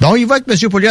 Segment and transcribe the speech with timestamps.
[0.00, 0.70] Donc, il va avec M.
[0.70, 0.90] Pouliot.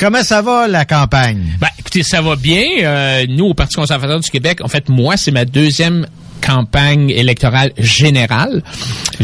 [0.00, 1.56] Comment ça va, la campagne?
[1.60, 2.64] Ben, écoutez, ça va bien.
[2.82, 6.06] Euh, nous, au Parti conservateur du Québec, en fait, moi, c'est ma deuxième
[6.40, 8.62] campagne électorale générale.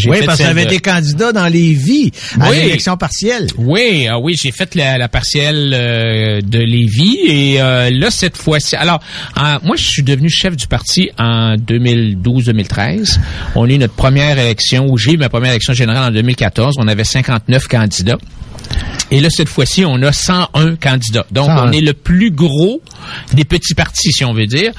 [0.07, 2.11] Oui, parce qu'il y avait des candidats dans les vies
[2.41, 3.49] à l'élection partielle.
[3.59, 8.77] Oui, ah oui, j'ai fait la, partielle euh, de Lévis et euh, là cette fois-ci.
[8.77, 9.01] Alors,
[9.63, 13.19] moi je suis devenu chef du parti en 2012-2013.
[13.55, 16.77] On a eu notre première élection où j'ai eu ma première élection générale en 2014.
[16.79, 18.19] On avait 59 candidats.
[19.13, 21.27] Et là, cette fois-ci, on a 101 candidats.
[21.31, 22.81] Donc, on est le plus gros
[23.35, 24.73] des petits partis, si on veut dire.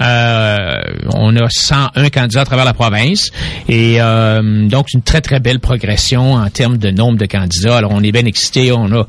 [0.00, 0.66] Euh,
[1.14, 3.30] on a 101 candidats à travers la province.
[3.68, 7.76] Et euh, donc, une très, très belle progression en termes de nombre de candidats.
[7.76, 8.72] Alors, on est bien excités.
[8.72, 9.06] On a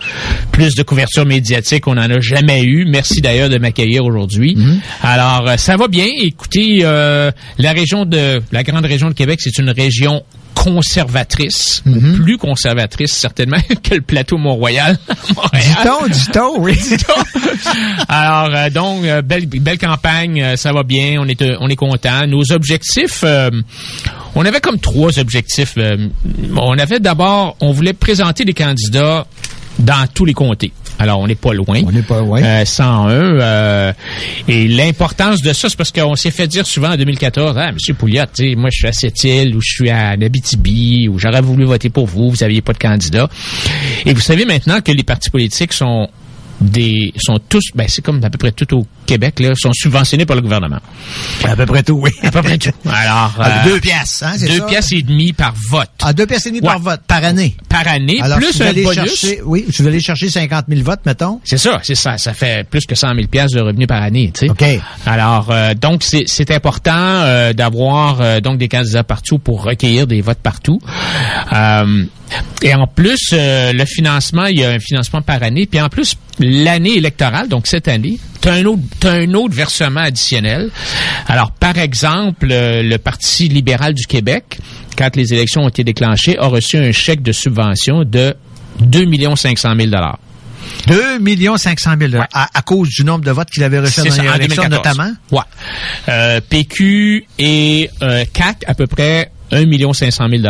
[0.51, 2.85] plus de couverture médiatique qu'on n'en a jamais eu.
[2.87, 4.55] Merci d'ailleurs de m'accueillir aujourd'hui.
[4.55, 4.79] Mm-hmm.
[5.01, 6.05] Alors, euh, ça va bien.
[6.19, 10.21] Écoutez, la région de la grande région de Québec, c'est une région
[10.57, 12.23] conservatrice, mhm.
[12.23, 14.97] plus conservatrice certainement que le plateau Mont-Royal.
[15.53, 16.77] Dit-on, dit-on, oui.
[18.09, 21.75] Alors, euh, donc, euh, belle, belle campagne, euh, ça va bien, on est, on est
[21.75, 22.25] content.
[22.27, 23.23] Nos objectifs,
[24.35, 25.75] on avait comme trois objectifs.
[26.55, 29.27] on avait d'abord, on voulait présenter des candidats
[29.79, 30.73] dans tous les comtés.
[30.99, 31.81] Alors, on n'est pas loin.
[31.85, 32.41] On n'est pas loin.
[32.41, 33.11] Euh, 101.
[33.11, 33.93] Euh,
[34.47, 37.95] et l'importance de ça, c'est parce qu'on s'est fait dire souvent en 2014, ah, M.
[37.95, 38.23] Pouliot,
[38.57, 42.07] moi, je suis à Sept-Îles ou je suis à Abitibi ou j'aurais voulu voter pour
[42.07, 43.29] vous, vous n'aviez pas de candidat.
[44.05, 46.09] Et vous savez maintenant que les partis politiques sont
[46.59, 50.25] des sont tous ben c'est comme à peu près tout au Québec là sont subventionnés
[50.25, 50.79] par le gouvernement.
[51.43, 52.11] À peu près tout, oui.
[52.23, 52.71] À peu près tout.
[52.85, 55.89] Alors ah, deux pièces, hein, c'est Deux pièces et demie par vote.
[56.03, 57.55] Ah, deux pièces et demie par vote par année.
[57.69, 58.93] Par année plus un bonus.
[58.93, 61.39] Chercher, oui, je vais aller chercher 50 000 votes mettons.
[61.43, 64.31] C'est ça, c'est ça, ça fait plus que 100 000 pièces de revenus par année,
[64.33, 64.49] tu sais.
[64.49, 64.63] OK.
[65.05, 70.07] Alors euh, donc c'est c'est important euh, d'avoir euh, donc des candidats partout pour recueillir
[70.07, 70.79] des votes partout.
[72.61, 76.15] et en plus le financement, il y a un financement par année puis en plus
[76.39, 80.69] l'année électorale, donc cette année, tu as un autre, un autre versement additionnel.
[81.27, 84.59] Alors, par exemple, euh, le Parti libéral du Québec,
[84.97, 88.35] quand les élections ont été déclenchées, a reçu un chèque de subvention de
[88.81, 89.05] 2
[89.35, 89.91] 500 000
[90.87, 94.69] 2 500 000 à, cause du nombre de votes qu'il avait reçus dans les élections,
[94.69, 95.11] notamment?
[95.31, 95.39] Ouais.
[96.09, 100.43] Euh, PQ et euh, CAC, à peu près 1 500 000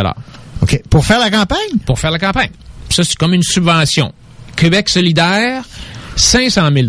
[0.60, 0.82] OK.
[0.90, 1.78] Pour faire la campagne?
[1.86, 2.50] Pour faire la campagne.
[2.90, 4.12] Ça, c'est comme une subvention.
[4.58, 5.62] Québec solidaire,
[6.16, 6.88] 500 000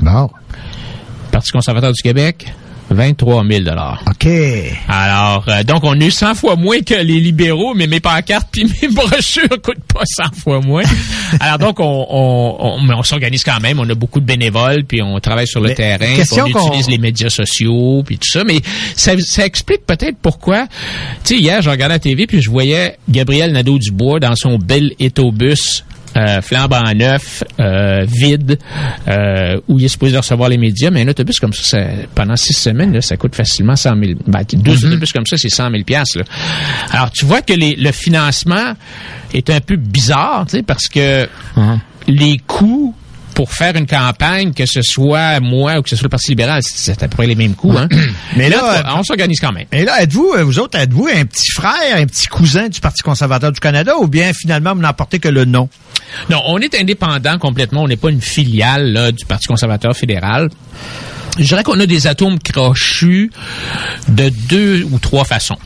[0.00, 0.30] Bon.
[1.30, 2.46] Parti conservateur du Québec,
[2.88, 3.64] 23 000
[4.08, 4.28] OK.
[4.88, 8.48] Alors, euh, donc, on a eu 100 fois moins que les libéraux, mais mes pancartes
[8.50, 10.84] puis mes brochures coûtent pas 100 fois moins.
[11.40, 13.78] Alors, donc, on, on, on, s'organise quand même.
[13.80, 16.14] On a beaucoup de bénévoles, puis on travaille sur le terrain.
[16.32, 18.44] On utilise les médias sociaux, puis tout ça.
[18.44, 18.60] Mais
[18.96, 20.66] ça, ça explique peut-être pourquoi.
[21.22, 24.94] Tu sais, hier, je regardais la TV, puis je voyais Gabriel Nadeau-Dubois dans son bel
[24.98, 25.84] étobus
[26.16, 28.58] euh, flambant neuf, euh, vide,
[29.08, 31.78] euh, où il est supposé recevoir les médias, mais un autobus comme ça,
[32.14, 34.12] pendant six semaines, là, ça coûte facilement 100 000.
[34.26, 34.86] Ben, deux mm-hmm.
[34.86, 36.20] autobus comme ça, c'est 100 000 piastres.
[36.90, 38.74] Alors, tu vois que les, le financement
[39.32, 41.78] est un peu bizarre, tu sais, parce que uh-huh.
[42.06, 42.94] les coûts
[43.34, 46.62] pour faire une campagne, que ce soit moi ou que ce soit le Parti libéral,
[46.64, 47.76] c'est à peu près les mêmes coûts.
[47.76, 47.88] Hein?
[48.36, 49.66] Mais là, on s'organise quand même.
[49.72, 53.02] Et là, êtes-vous, euh, vous autres, êtes-vous un petit frère, un petit cousin du Parti
[53.02, 55.68] conservateur du Canada ou bien finalement vous n'emportez que le nom?
[56.30, 57.82] Non, on est indépendant complètement.
[57.82, 60.50] On n'est pas une filiale du Parti conservateur fédéral.
[61.38, 63.30] Je dirais qu'on a des atomes crochus
[64.08, 65.58] de deux ou trois façons.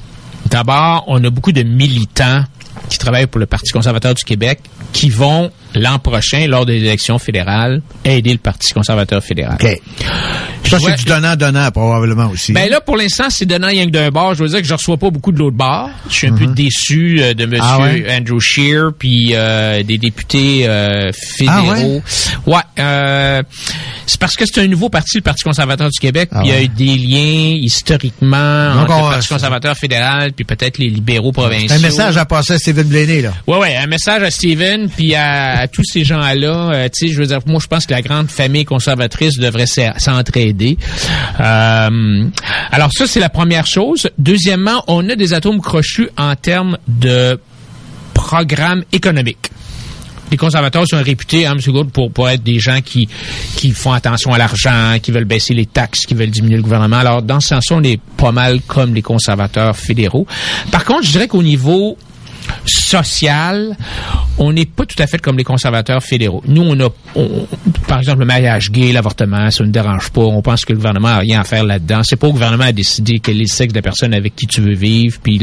[0.47, 2.45] D'abord, on a beaucoup de militants
[2.89, 4.61] qui travaillent pour le Parti conservateur du Québec
[4.93, 9.59] qui vont l'an prochain, lors des élections fédérales, aider le Parti conservateur fédéral.
[9.61, 9.81] OK.
[10.69, 12.53] Ça, c'est du donnant-donnant, probablement aussi.
[12.53, 14.35] Ben là, pour l'instant, c'est donnant rien que d'un bord.
[14.35, 15.89] Je veux dire que je reçois pas beaucoup de l'autre bord.
[16.09, 16.55] Je suis un peu mhm.
[16.55, 17.59] déçu euh, de M.
[17.61, 17.79] Ah
[18.11, 22.03] Andrew Scheer, puis euh, des députés euh, fédéraux.
[22.47, 22.61] Ah ouais?
[22.79, 23.43] euh,
[24.07, 26.55] c'est parce que c'est un nouveau parti, le Parti conservateur du Québec, ah puis il
[26.55, 31.33] y a eu des liens historiquement entre le Parti conservateur fédéral, puis peut-être les libéraux
[31.33, 31.77] provinciaux.
[31.77, 33.33] Un message à passer à Stephen Blaney, là.
[33.47, 37.19] Ouais, ouais, un message à Stephen, puis à tous ces gens-là, euh, tu sais, je
[37.19, 40.79] veux dire, moi, je pense que la grande famille conservatrice devrait s'entraider.
[41.41, 42.25] Euh,
[42.71, 44.09] alors ça, c'est la première chose.
[44.19, 47.41] Deuxièmement, on a des atomes crochus en termes de
[48.15, 49.51] programme économique
[50.31, 51.73] les conservateurs sont réputés, hein, M.
[51.73, 53.09] Gould, pour, pour être des gens qui,
[53.57, 56.99] qui font attention à l'argent, qui veulent baisser les taxes, qui veulent diminuer le gouvernement.
[56.99, 60.27] Alors, dans ce sens, on est pas mal comme les conservateurs fédéraux.
[60.71, 61.97] Par contre, je dirais qu'au niveau
[62.67, 63.77] social,
[64.39, 66.43] on n'est pas tout à fait comme les conservateurs fédéraux.
[66.47, 66.91] Nous, on a,
[67.87, 70.21] par exemple, le mariage gay, l'avortement, ça ne dérange pas.
[70.21, 72.03] On pense que le gouvernement a rien à faire là-dedans.
[72.05, 74.47] C'est pas au gouvernement à décider quel est le sexe de la personne avec qui
[74.47, 75.19] tu veux vivre.
[75.23, 75.39] Puis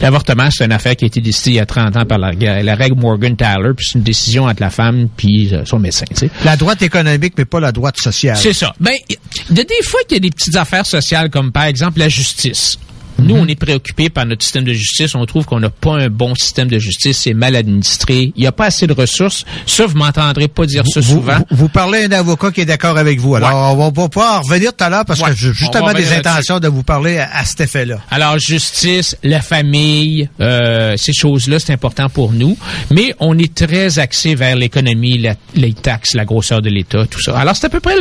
[0.00, 2.32] l'avortement, c'est une affaire qui a été décidée il y a 30 ans par la,
[2.32, 3.72] la règle Morgan Tyler.
[3.76, 6.06] Puis c'est une décision entre la femme puis euh, son médecin.
[6.44, 8.36] La droite économique, mais pas la droite sociale.
[8.36, 8.74] C'est ça.
[8.80, 11.64] Ben, il y a des fois qu'il y a des petites affaires sociales, comme par
[11.64, 12.78] exemple la justice.
[13.20, 15.14] Nous, on est préoccupés par notre système de justice.
[15.14, 17.18] On trouve qu'on n'a pas un bon système de justice.
[17.18, 18.32] C'est mal administré.
[18.36, 19.44] Il n'y a pas assez de ressources.
[19.66, 21.38] Ça, vous m'entendrez pas dire ça souvent.
[21.50, 23.34] Vous, parlez d'un avocat qui est d'accord avec vous.
[23.34, 26.68] Alors, on va pas revenir tout à l'heure parce que j'ai justement des intentions de
[26.68, 27.98] vous parler à, cet effet-là.
[28.10, 32.56] Alors, justice, la famille, euh, ces choses-là, c'est important pour nous.
[32.90, 37.38] Mais on est très axé vers l'économie, les taxes, la grosseur de l'État, tout ça.
[37.38, 37.94] Alors, c'est à peu près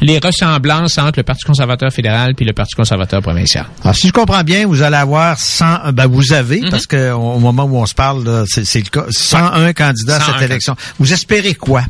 [0.00, 3.66] les ressemblances entre le Parti conservateur fédéral puis le Parti conservateur provincial.
[3.82, 6.70] Alors, si je comprends bien, vous allez avoir 100, ben vous avez, mhm.
[6.70, 10.42] parce que au moment où on se parle, c'est le cas, 101 candidats à cette
[10.42, 10.76] élection.
[10.98, 11.82] Vous espérez quoi?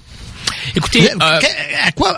[0.74, 1.38] Écoutez, euh,
[1.86, 2.16] à quoi...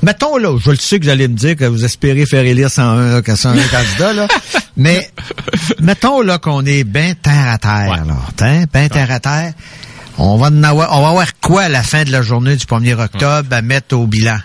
[0.00, 2.70] Mettons là, je le sais que vous allez me dire que vous espérez faire élire
[2.70, 4.28] 101, 101 candidats, là,
[4.76, 5.10] mais
[5.80, 9.54] mettons là qu'on est bien terre à terre, là, bien terre à terre.
[10.16, 12.94] On va, avoir, on va avoir quoi à la fin de la journée du 1er
[12.94, 14.38] octobre à mettre au bilan?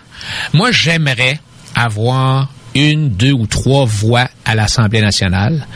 [0.53, 1.39] Moi, j'aimerais
[1.75, 5.67] avoir une, deux ou trois voix à l'Assemblée nationale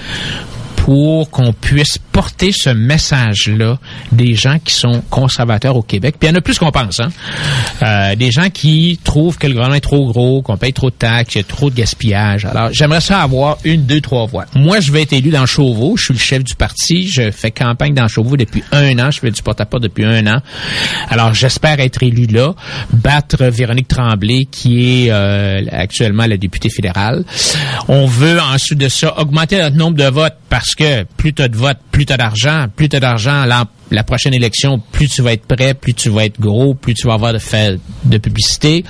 [0.88, 3.78] pour qu'on puisse porter ce message-là
[4.14, 6.16] des gens qui sont conservateurs au Québec.
[6.18, 7.02] Puis il y en a plus qu'on pense.
[7.02, 7.10] Hein?
[7.84, 10.96] Euh, des gens qui trouvent que le gouvernement est trop gros, qu'on paye trop de
[10.96, 12.46] taxes, qu'il y a trop de gaspillage.
[12.46, 14.46] Alors, j'aimerais ça avoir une, deux, trois voix.
[14.56, 15.98] Moi, je vais être élu dans Chauveau.
[15.98, 17.10] Je suis le chef du parti.
[17.10, 19.12] Je fais campagne dans Chauveau depuis un an.
[19.12, 20.40] Je fais du porte-à-porte depuis un an.
[21.10, 22.54] Alors, j'espère être élu là,
[22.94, 27.26] battre Véronique Tremblay, qui est euh, actuellement la députée fédérale.
[27.90, 31.48] On veut ensuite de ça augmenter notre nombre de votes parce que plus tu as
[31.48, 35.22] de votes, plus tu as d'argent, plus tu as d'argent, la, prochaine élection, plus tu
[35.22, 38.18] vas être prêt, plus tu vas être gros, plus tu vas avoir de fait de
[38.18, 38.84] publicité.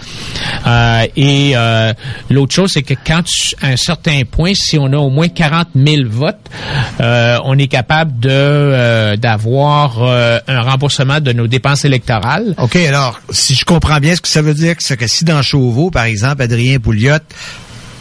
[0.66, 1.94] Euh, et euh,
[2.30, 5.30] l'autre chose, c'est que quand tu, à un certain point, si on a au moins
[5.30, 6.36] 40 000 votes,
[7.00, 12.54] euh, on est capable de d'avoir un remboursement de nos dépenses électorales.
[12.57, 15.42] OK, alors, si je comprends bien, ce que ça veut dire, c'est que si dans
[15.42, 17.19] Chauveau, par exemple, Adrien Pouliot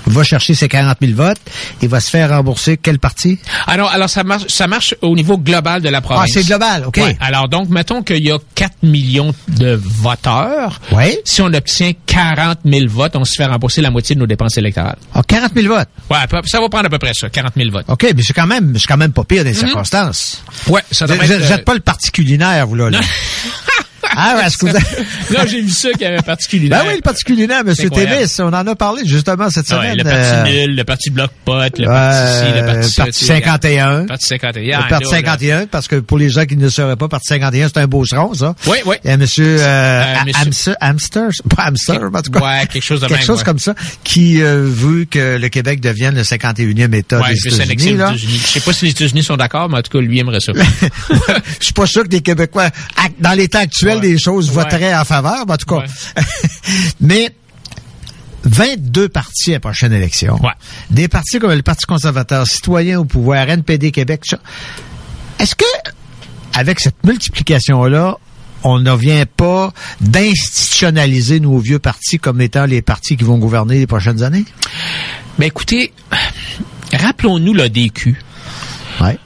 [0.07, 1.41] va chercher ses 40 000 votes
[1.83, 3.39] et va se faire rembourser quelle partie?
[3.67, 6.31] Alors, alors ça marche, ça marche au niveau global de la province.
[6.31, 7.01] Ah, c'est global, OK.
[7.21, 10.81] Alors, donc, mettons qu'il y a 4 millions de voteurs.
[10.93, 11.17] Oui.
[11.25, 14.57] Si on obtient 40 000 votes, on se fait rembourser la moitié de nos dépenses
[14.57, 14.99] électorales.
[15.15, 15.89] Ah, 40 000 votes?
[16.11, 17.87] Ouais, ça va prendre à peu près ça, 40 000 votes.
[17.89, 19.57] OK, mais c'est quand même, c'est quand même pas pire des mhm.
[19.57, 20.43] circonstances.
[20.69, 22.91] Ouais, ça devrait Vous n'êtes euh, pas le parti culinaire, vous, là.
[22.91, 23.01] là.
[24.15, 24.73] Ah, est-ce que vous
[25.35, 26.83] Là, j'ai vu ça qu'il y avait un parti culinaire.
[26.83, 27.75] Ben oui, le parti culinaire, M.
[27.75, 29.97] Témis, on en a parlé justement cette semaine.
[29.97, 33.05] le parti euh, nul, le parti bloc pot, le parti ci, le parti ça.
[33.05, 34.01] Parti 51.
[34.01, 34.83] Le parti 51.
[34.83, 37.69] Le parti 51, parce que pour les gens qui ne le sauraient pas, parti 51,
[37.69, 38.55] c'est un beau seron, ça.
[38.67, 38.97] Oui, oui.
[39.05, 39.27] Il y a M.
[39.39, 42.41] Euh, euh, Hamster, Hamster, pas Hamster, en tout cas.
[42.41, 43.75] Ouais, quelque chose de Quelque chose comme ça,
[44.05, 48.41] qui euh, veut que le Québec devienne le 51e État des États-Unis.
[48.43, 50.53] Je sais pas si les États-Unis sont d'accord, mais en tout cas, lui aimerait ça.
[51.61, 52.71] Je suis pas sûr que les Québécois,
[53.21, 53.61] dans l'état
[54.01, 55.85] des choses, voteraient en faveur, en tout cas.
[57.01, 57.33] Mais
[58.45, 60.41] 22 partis à la prochaine élection.
[60.91, 64.23] Des partis comme le Parti conservateur, citoyen au pouvoir, NPD Québec.
[65.39, 65.65] Est-ce que,
[66.55, 68.19] avec cette multiplication-là,
[68.63, 73.79] on ne vient pas d'institutionnaliser nos vieux partis comme étant les partis qui vont gouverner
[73.79, 74.45] les prochaines années?
[75.39, 75.93] Mais écoutez,
[76.93, 78.17] rappelons-nous le DQ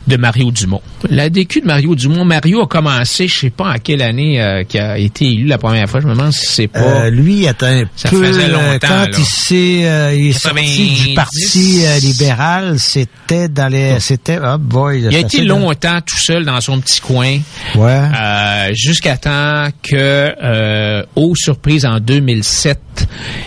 [0.07, 0.83] de Mario Dumont.
[1.09, 4.65] La DQ de Mario Dumont, Mario a commencé, je sais pas à quelle année euh,
[4.65, 7.05] qui a été élu la première fois, je me demande si c'est pas...
[7.05, 8.89] Euh, lui, attends, ça faisait longtemps.
[8.89, 9.07] Quand
[9.51, 14.01] il, euh, il est sorti du Parti euh, libéral, c'était dans les...
[14.01, 14.39] C'était...
[14.43, 17.39] Oh boy, il a été longtemps tout seul dans son petit coin.
[17.77, 18.73] Ouais.
[18.75, 22.79] Jusqu'à temps que, aux surprises, en 2007,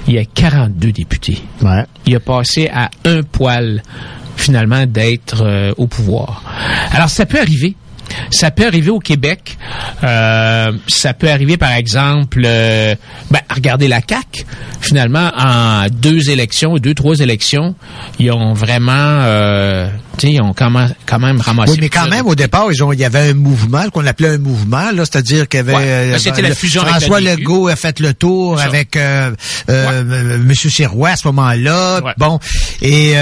[0.07, 1.37] il y a 42 députés.
[1.61, 1.85] Ouais.
[2.05, 3.81] Il a passé à un poil
[4.37, 6.43] finalement d'être euh, au pouvoir.
[6.91, 7.75] Alors ça peut arriver.
[8.29, 9.57] Ça peut arriver au Québec.
[10.03, 12.95] Euh, ça peut arriver, par exemple, euh,
[13.31, 14.45] ben, regardez la CAC.
[14.81, 17.75] Finalement, en deux élections, deux, trois élections,
[18.19, 19.87] ils ont vraiment,
[20.23, 21.73] euh, ils ont quand même, quand même ramassé.
[21.73, 24.29] Oui, mais quand même, au départ, ils ont, il y avait un mouvement qu'on appelait
[24.29, 25.75] un mouvement, là, c'est-à-dire qu'il y avait.
[25.75, 29.31] Euh, c'était la fusion François Legault a fait le tour avec euh,
[29.69, 32.01] euh, Monsieur Sirois à ce moment-là.
[32.17, 32.39] Bon,
[32.81, 33.15] et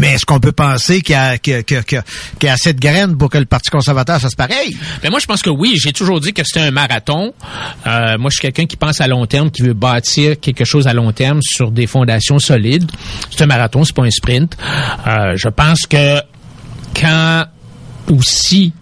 [0.00, 2.02] mais est-ce qu'on peut penser qu'il y a, qu'il y, a, qu'il
[2.42, 4.76] y a assez de graines pour que le Parti conservateur fasse pareil?
[5.02, 5.74] Ben moi, je pense que oui.
[5.76, 7.32] J'ai toujours dit que c'était un marathon.
[7.86, 10.86] Euh, moi, je suis quelqu'un qui pense à long terme, qui veut bâtir quelque chose
[10.86, 12.90] à long terme sur des fondations solides.
[13.30, 14.56] C'est un marathon, c'est pas un sprint.
[15.06, 16.20] Euh, je pense que
[16.98, 17.44] quand
[18.08, 18.72] aussi,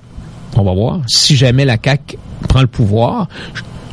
[0.57, 2.17] on va voir, si jamais la CAQ
[2.49, 3.29] prend le pouvoir,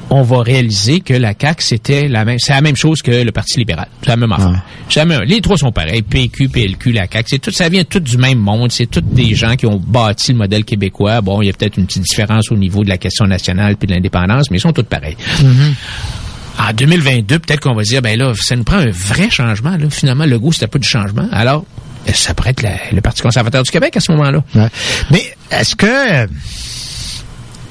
[0.09, 3.31] on va réaliser que la CAQ, c'était la même, c'est la même chose que le
[3.31, 3.87] Parti libéral.
[4.01, 4.61] C'est la même affaire.
[4.87, 6.03] Jamais, les trois sont pareils.
[6.03, 7.25] PQ, PLQ, la CAQ.
[7.27, 8.71] C'est tout, ça vient tout du même monde.
[8.71, 11.21] C'est tous des gens qui ont bâti le modèle québécois.
[11.21, 13.87] Bon, il y a peut-être une petite différence au niveau de la question nationale puis
[13.87, 15.17] de l'indépendance, mais ils sont tous pareils.
[15.39, 16.69] Mm-hmm.
[16.69, 19.75] En 2022, peut-être qu'on va dire, ben là, ça nous prend un vrai changement.
[19.75, 19.89] Là.
[19.89, 21.27] Finalement, le goût, c'était pas du changement.
[21.31, 21.65] Alors,
[22.13, 24.43] ça pourrait être le Parti conservateur du Québec à ce moment-là.
[25.11, 26.27] Mais est-ce que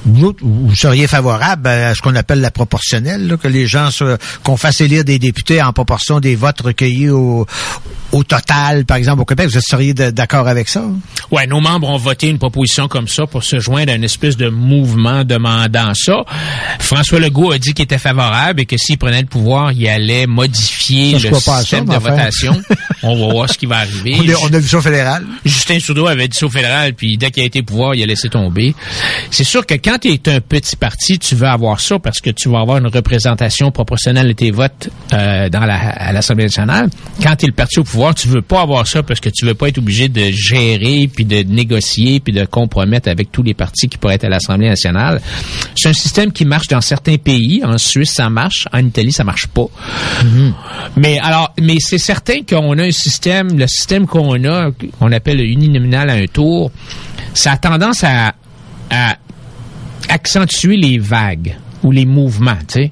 [0.05, 3.89] vous, vous seriez favorable à ce qu'on appelle la proportionnelle, que les gens
[4.43, 7.45] qu'on fasse élire des députés en proportion des votes recueillis au,
[8.11, 9.49] au total, par exemple, au Québec.
[9.51, 10.83] Vous seriez d'accord avec ça?
[11.31, 14.37] Ouais, nos membres ont voté une proposition comme ça pour se joindre à une espèce
[14.37, 16.23] de mouvement demandant ça.
[16.79, 20.27] François Legault a dit qu'il était favorable et que s'il prenait le pouvoir, il allait
[20.27, 22.61] modifier le système de votation.
[23.03, 24.15] on va voir ce qui va arriver.
[24.41, 25.25] On, a, vu ça au fédéral.
[25.43, 28.05] Justin Trudeau avait dit ça au fédéral, puis dès qu'il a été pouvoir, il a
[28.05, 28.75] laissé tomber.
[29.31, 32.29] C'est sûr que quand tu es un petit parti, tu veux avoir ça parce que
[32.29, 36.89] tu vas avoir une représentation proportionnelle de tes votes euh, dans la, à l'Assemblée nationale.
[37.21, 39.45] Quand tu es le parti au pouvoir, tu veux pas avoir ça parce que tu
[39.45, 43.53] veux pas être obligé de gérer puis de négocier puis de compromettre avec tous les
[43.53, 45.21] partis qui pourraient être à l'Assemblée nationale.
[45.75, 47.61] C'est un système qui marche dans certains pays.
[47.63, 48.67] En Suisse, ça marche.
[48.73, 49.67] En Italie, ça marche pas.
[50.21, 50.53] Mm-hmm.
[50.97, 55.37] Mais alors, mais c'est certain qu'on a un système, le système qu'on a, qu'on appelle
[55.37, 56.71] le uninominal à un tour,
[57.33, 58.33] ça a tendance à,
[58.89, 59.17] à
[60.09, 62.57] accentuer les vagues ou les mouvements.
[62.67, 62.91] Sais.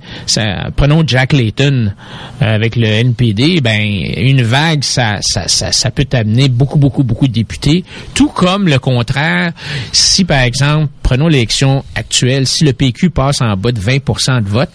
[0.75, 1.91] prenons Jack Layton
[2.41, 7.03] euh, avec le NPD, ben une vague, ça, ça, ça, ça peut amener beaucoup, beaucoup,
[7.03, 7.83] beaucoup de députés.
[8.13, 9.51] Tout comme le contraire,
[9.91, 14.47] si par exemple, prenons l'élection actuelle, si le PQ passe en bas de 20% de
[14.47, 14.71] vote,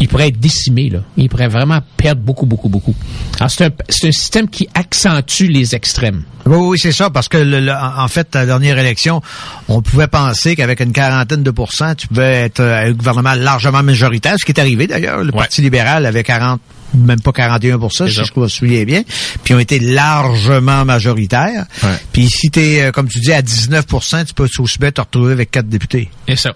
[0.00, 1.00] il pourrait être décimé, là.
[1.16, 2.94] Il pourrait vraiment perdre beaucoup, beaucoup, beaucoup.
[3.38, 6.24] Alors, c'est un, un, système qui accentue les extrêmes.
[6.46, 9.22] Oui, oui, c'est ça, parce que, le, en fait, la dernière élection,
[9.68, 13.82] on pouvait penser qu'avec une quarantaine de pourcents, tu pouvais être euh, un gouvernement largement
[13.82, 15.22] majoritaire, ce qui est arrivé d'ailleurs.
[15.22, 16.60] Le Parti libéral avait 40
[16.94, 19.02] même pas 41 si je me souviens bien,
[19.42, 21.66] puis ont été largement majoritaires.
[22.12, 25.00] Puis si tu es, euh, comme tu dis, à 19% tu peux aussi bien te
[25.00, 26.08] retrouver avec quatre députés.
[26.28, 26.54] Et ça.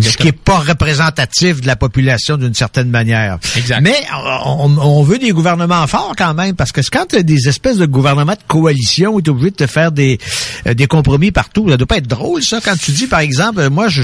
[0.00, 3.38] Ce qui est pas représentatif de la population d'une certaine manière.
[3.82, 3.96] Mais
[4.44, 7.86] on, veut des gouvernements forts quand même, parce que quand tu as des espèces de
[7.86, 10.18] gouvernements de coalition où tu es obligé de te faire des,
[10.66, 13.68] euh, des compromis partout, ça doit pas être drôle, ça, quand tu dis, par exemple,
[13.68, 14.02] moi, je,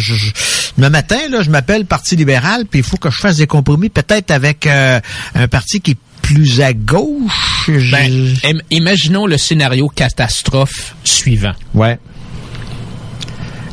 [0.79, 3.89] le matin, là, je m'appelle Parti libéral, puis il faut que je fasse des compromis
[3.89, 5.01] peut-être avec euh,
[5.35, 7.71] un parti qui est plus à gauche.
[7.91, 11.53] Ben, imaginons le scénario catastrophe suivant.
[11.75, 11.99] Ouais.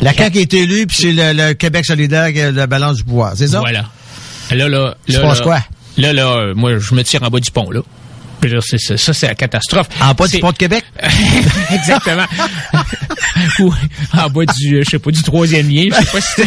[0.01, 3.33] La CAQ est élue, puis c'est le, Québec solidaire qui a la balance du pouvoir,
[3.35, 3.59] c'est ça?
[3.59, 3.85] Voilà.
[4.51, 5.19] Là, là, là.
[5.21, 5.59] penses quoi?
[5.97, 7.81] Là, là, moi, je me tire en bas du pont, là.
[8.61, 9.89] Ça, ça c'est la catastrophe.
[10.01, 10.85] En bas du pont de Québec?
[11.71, 12.25] Exactement.
[13.59, 13.73] Ou
[14.13, 15.87] en bas du, je sais pas, du troisième lien.
[15.89, 16.41] Je sais pas si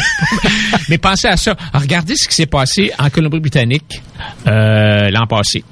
[0.89, 1.55] Mais pensez à ça.
[1.75, 4.03] regardez ce qui s'est passé en Colombie-Britannique
[4.47, 5.65] euh, l'an passé.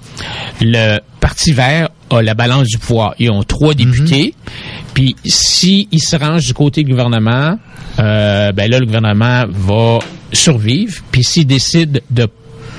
[0.61, 3.15] Le Parti vert a la balance du pouvoir.
[3.19, 4.35] Ils ont trois députés.
[4.35, 4.80] Mm-hmm.
[4.95, 7.59] Puis s'ils se rangent du côté du gouvernement,
[7.99, 9.99] euh, ben là, le gouvernement va
[10.33, 11.03] survivre.
[11.11, 12.29] Puis s'ils décident de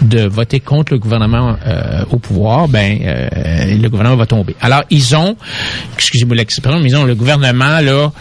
[0.01, 4.55] de voter contre le gouvernement euh, au pouvoir, ben euh, le gouvernement va tomber.
[4.59, 5.37] Alors ils ont,
[5.95, 8.11] excusez-moi l'expression, mais ils ont le gouvernement là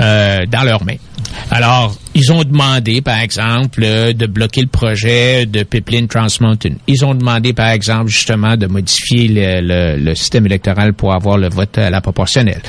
[0.00, 0.96] euh, dans leurs mains.
[1.50, 6.74] Alors ils ont demandé, par exemple, de bloquer le projet de Pipeline Trans Mountain.
[6.86, 11.78] Ils ont demandé, par exemple, justement, de modifier le, système électoral pour avoir le vote
[11.78, 12.62] à la proportionnelle.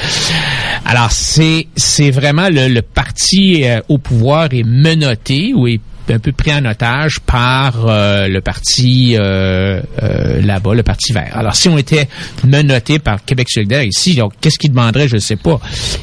[0.86, 6.32] Alors, c'est c'est vraiment le, le parti au pouvoir est menotté ou est un peu
[6.32, 11.32] pris en otage par euh, le parti euh, euh, là-bas, le parti vert.
[11.34, 12.08] Alors, si on était
[12.46, 15.60] menotté par Québec solidaire ici, qu'est-ce qu'il demanderait, je ne sais pas.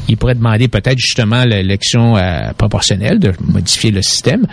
[0.09, 2.14] Il pourrait demander peut-être justement l'élection
[2.57, 4.47] proportionnelle, de modifier le système,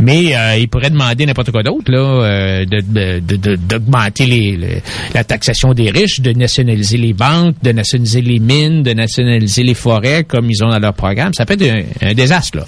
[0.00, 4.82] mais il pourrait demander n'importe quoi d'autre, là, d'augmenter les,
[5.14, 9.74] la taxation des riches, de nationaliser les banques, de nationaliser les mines, de nationaliser les
[9.74, 11.32] forêts comme ils ont dans leur programme.
[11.34, 12.64] Ça peut être un, désastre, là.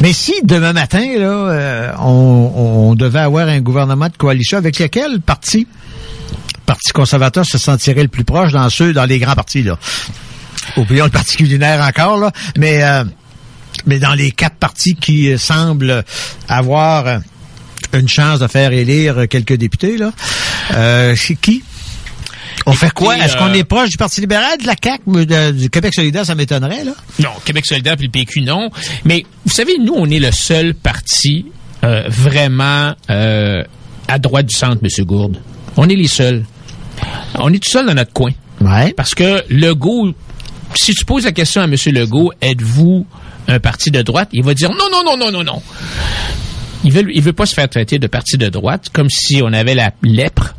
[0.00, 5.20] Mais si demain matin, là, euh, on, devait avoir un gouvernement de coalition avec lequel
[5.20, 5.66] parti?
[6.66, 9.78] Parti conservateur se sentirait le plus proche dans ceux, dans les grands partis, là.
[10.76, 12.32] Oublions le Parti culinaire encore, là.
[12.56, 13.04] Mais, euh,
[13.86, 16.04] mais dans les quatre partis qui semblent
[16.48, 17.20] avoir
[17.92, 20.12] une chance de faire élire quelques députés, là.
[20.72, 21.62] Euh, c'est qui?
[22.66, 23.18] On fait quoi?
[23.18, 26.24] Est-ce qu'on est proche du Parti libéral, de la CAQ, du Québec solidaire?
[26.24, 26.92] Ça m'étonnerait, là.
[27.18, 28.70] Non, Québec solidaire puis le PQ, non.
[29.04, 31.46] Mais, vous savez, nous, on est le seul parti
[31.84, 33.62] euh, vraiment euh,
[34.08, 35.04] à droite du centre, M.
[35.04, 35.38] Gourde.
[35.76, 36.44] On est les seuls.
[37.38, 38.32] On est tout seul dans notre coin.
[38.60, 38.92] Ouais.
[38.92, 40.12] Parce que Legault,
[40.74, 41.74] si tu poses la question à M.
[41.86, 43.06] Legault, êtes-vous
[43.48, 45.62] un parti de droite, il va dire non, non, non, non, non, non.
[46.84, 49.52] Il veut, il veut pas se faire traiter de parti de droite comme si on
[49.52, 50.54] avait la lèpre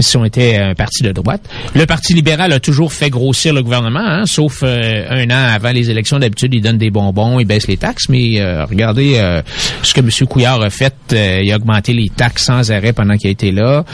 [0.00, 1.42] si on était un parti de droite.
[1.74, 5.72] Le Parti libéral a toujours fait grossir le gouvernement, hein, sauf euh, un an avant
[5.72, 6.18] les élections.
[6.18, 9.42] D'habitude, il donne des bonbons, il baisse les taxes, mais euh, regardez euh,
[9.82, 10.10] ce que M.
[10.28, 10.94] Couillard a fait.
[11.10, 13.84] il a augmenté les taxes sans arrêt pendant qu'il a été là.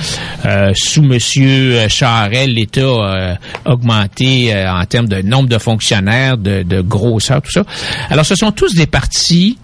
[0.75, 1.89] sous M.
[1.89, 7.65] Charel, l'État a augmenté en termes de nombre de fonctionnaires, de, de grosseur, tout ça.
[8.11, 9.59] Alors, ce sont tous des partis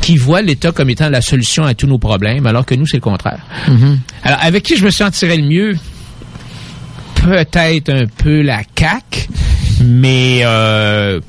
[0.00, 2.96] qui voient l'État comme étant la solution à tous nos problèmes, alors que nous, c'est
[2.96, 3.40] le contraire.
[3.66, 3.96] Mm-hmm.
[4.24, 5.76] Alors, avec qui je me sentirais le mieux?
[7.14, 9.28] Peut-être un peu la CAQ,
[9.80, 11.20] mais, euh,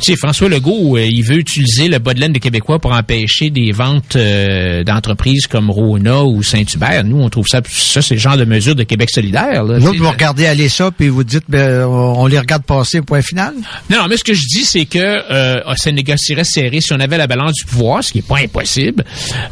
[0.00, 2.92] tu sais, François Legault, euh, il veut utiliser le bas de laine des Québécois pour
[2.92, 7.04] empêcher des ventes euh, d'entreprises comme Rona ou Saint-Hubert.
[7.04, 9.64] Nous, on trouve ça, ça c'est le genre de mesure de Québec solidaire.
[9.64, 9.78] Là.
[9.78, 13.22] Vous, vous regardez aller ça, puis vous dites, ben, on les regarde passer au point
[13.22, 13.54] final?
[13.90, 17.18] Non, mais ce que je dis, c'est que euh, ça négocierait serré si on avait
[17.18, 19.04] la balance du pouvoir, ce qui n'est pas impossible,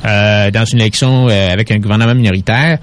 [0.04, 2.78] euh, dans une élection avec un gouvernement minoritaire,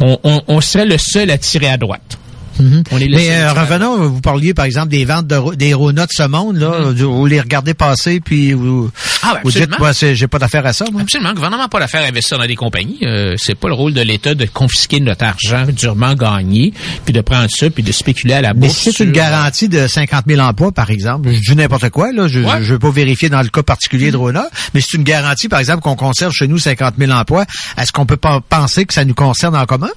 [0.00, 2.18] on, on, on serait le seul à tirer à droite.
[2.58, 2.84] Mhm.
[2.92, 6.56] Mais euh, revenons, vous parliez par exemple des ventes de, des Rona de ce monde,
[6.56, 6.94] là, mhm.
[6.94, 8.90] vous les regardez passer, puis vous,
[9.22, 10.84] ah, ben, vous dites, moi, j'ai pas d'affaire à ça.
[10.92, 11.02] Moi.
[11.02, 12.98] Absolument, le gouvernement n'a pas d'affaire à investir dans des compagnies.
[13.02, 16.72] Euh, c'est pas le rôle de l'État de confisquer notre argent durement gagné,
[17.04, 18.84] puis de prendre ça, puis de spéculer à la bourse.
[18.86, 21.30] Mais c'est une garantie de 50 000 emplois, par exemple.
[21.30, 22.28] Je dis n'importe quoi, là.
[22.28, 24.22] Je, ne veux pas vérifier dans le cas particulier de mhm.
[24.22, 27.44] Rona, mais c'est une garantie, par exemple, qu'on conserve chez nous 50 000 emplois.
[27.76, 29.90] Est-ce qu'on peut pas penser que ça nous concerne en commun?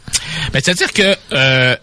[0.53, 1.75] Ben, c'est-à-dire que euh,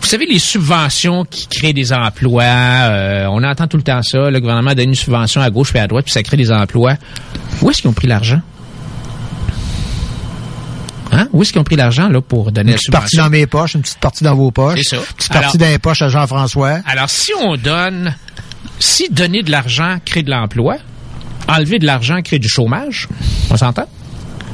[0.00, 4.30] vous savez, les subventions qui créent des emplois, euh, on entend tout le temps ça,
[4.30, 6.94] le gouvernement donne une subvention à gauche et à droite, puis ça crée des emplois.
[7.60, 8.40] Où est-ce qu'ils ont pris l'argent?
[11.12, 11.28] Hein?
[11.32, 13.74] Où est-ce qu'ils ont pris l'argent là pour donner une petite partie dans mes poches,
[13.74, 14.80] une petite partie dans vos poches.
[14.82, 15.02] C'est ça.
[15.02, 16.80] Une petite partie dans les poches à Jean-François.
[16.86, 18.14] Alors, si on donne,
[18.78, 20.76] si donner de l'argent crée de l'emploi,
[21.48, 23.08] enlever de l'argent crée du chômage,
[23.50, 23.88] on s'entend?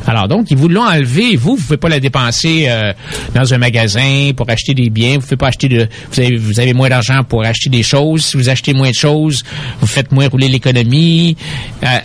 [0.07, 1.37] Alors donc, ils vous l'ont enlevé.
[1.37, 2.93] Vous, vous pouvez pas la dépenser euh,
[3.35, 5.15] dans un magasin pour acheter des biens.
[5.15, 5.89] Vous pouvez pas acheter de.
[6.13, 8.25] Vous avez, vous avez moins d'argent pour acheter des choses.
[8.25, 9.45] Si vous achetez moins de choses,
[9.81, 11.37] vous faites moins rouler l'économie.
[11.83, 12.01] Euh, euh,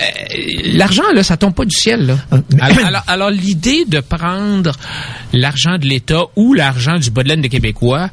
[0.74, 2.08] l'argent là, ça tombe pas du ciel.
[2.08, 2.18] Là.
[2.60, 4.72] Alors, alors, l'idée de prendre
[5.34, 8.10] l'argent de l'État ou l'argent du bas de laine des Québécois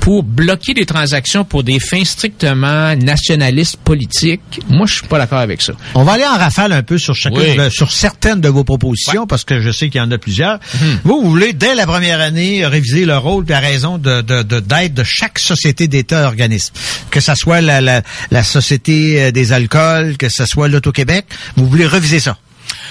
[0.00, 5.38] pour bloquer des transactions pour des fins strictement nationalistes politiques, moi, je suis pas d'accord
[5.38, 5.74] avec ça.
[5.94, 9.44] On va aller en rafale un peu sur chacune, sur certaines de vos propositions parce
[9.44, 10.58] que je sais qu'il y en a plusieurs.
[10.74, 11.00] Mhm.
[11.04, 14.42] Vous, vous voulez, dès la première année, réviser le rôle et la raison de, de,
[14.60, 16.74] d'aide de chaque société d'État organisme.
[17.10, 21.66] Que ce soit la, la, la Société euh, des alcools, que ce soit l'Auto-Québec, vous
[21.66, 22.38] voulez reviser ça.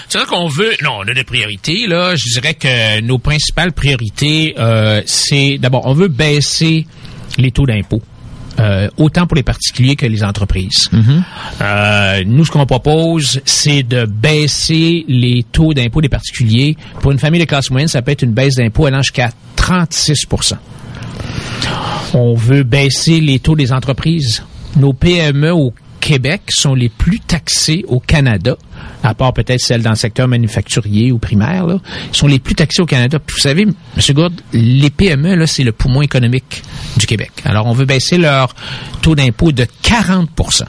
[0.09, 2.15] C'est vrai qu'on veut, non, on a des priorités là.
[2.15, 6.87] Je dirais que nos principales priorités, euh, c'est d'abord, on veut baisser
[7.37, 8.01] les taux d'impôt.
[8.59, 10.89] Euh, autant pour les particuliers que les entreprises.
[10.91, 11.23] Mhm.
[11.61, 16.75] euh, nous, ce qu'on propose, c'est de baisser les taux d'impôt des particuliers.
[17.01, 20.55] Pour une famille de classe moyenne, ça peut être une baisse d'impôt allant jusqu'à 36%
[22.15, 24.43] On veut baisser les taux des entreprises.
[24.75, 28.57] Nos PME au Québec sont les plus taxés au Canada,
[29.03, 31.79] à part peut-être celles dans le secteur manufacturier ou primaire, là,
[32.11, 33.19] sont les plus taxés au Canada.
[33.19, 33.73] Puis vous savez, M.
[34.11, 36.63] Gourde, les PME, là, c'est le poumon économique
[36.97, 37.31] du Québec.
[37.45, 38.55] Alors, on veut baisser leur
[39.01, 40.65] taux d'impôt de 40%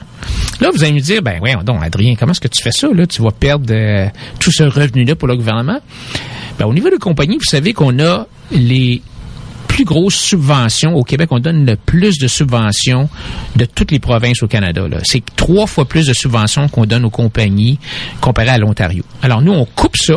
[0.59, 2.87] Là, vous allez me dire, ben oui, donc, Adrien, comment est-ce que tu fais ça,
[2.93, 3.07] là?
[3.07, 4.07] Tu vas perdre euh,
[4.39, 5.79] tout ce revenu-là pour le gouvernement?
[6.59, 9.01] Ben, au niveau de compagnie, vous savez qu'on a les
[9.71, 10.95] plus grosses subventions.
[10.95, 13.09] Au Québec, on donne le plus de subventions
[13.55, 14.83] de toutes les provinces au Canada.
[15.03, 17.79] C'est trois fois plus de subventions qu'on donne aux compagnies
[18.19, 19.03] comparé à l'Ontario.
[19.21, 20.15] Alors nous, on coupe ça.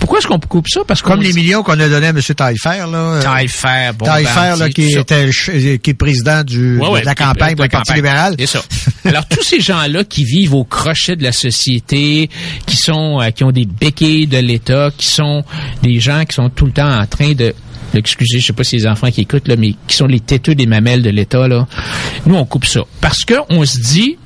[0.00, 0.80] Pourquoi est-ce qu'on coupe ça?
[0.86, 2.20] Parce Comme les millions qu'on a donnés à M.
[2.20, 3.20] Taillefer, là.
[3.22, 4.06] Taillefer, bon.
[4.06, 5.30] Taillefer, là, qui était,
[5.78, 8.34] qui est président du, de la campagne pour le Parti libéral.
[8.38, 8.62] C'est ça.
[9.04, 12.28] Alors, tous ces gens-là qui vivent au crochet de la société,
[12.66, 15.42] qui sont, euh, qui ont des béquilles de l'État, qui sont
[15.82, 17.54] des gens qui sont tout le temps en train de
[17.98, 20.54] excusez, je sais pas si les enfants qui écoutent, là, mais qui sont les têteux
[20.54, 21.46] des mamelles de l'État.
[21.48, 22.82] Nous, on coupe ça.
[23.00, 24.16] Parce que on se dit,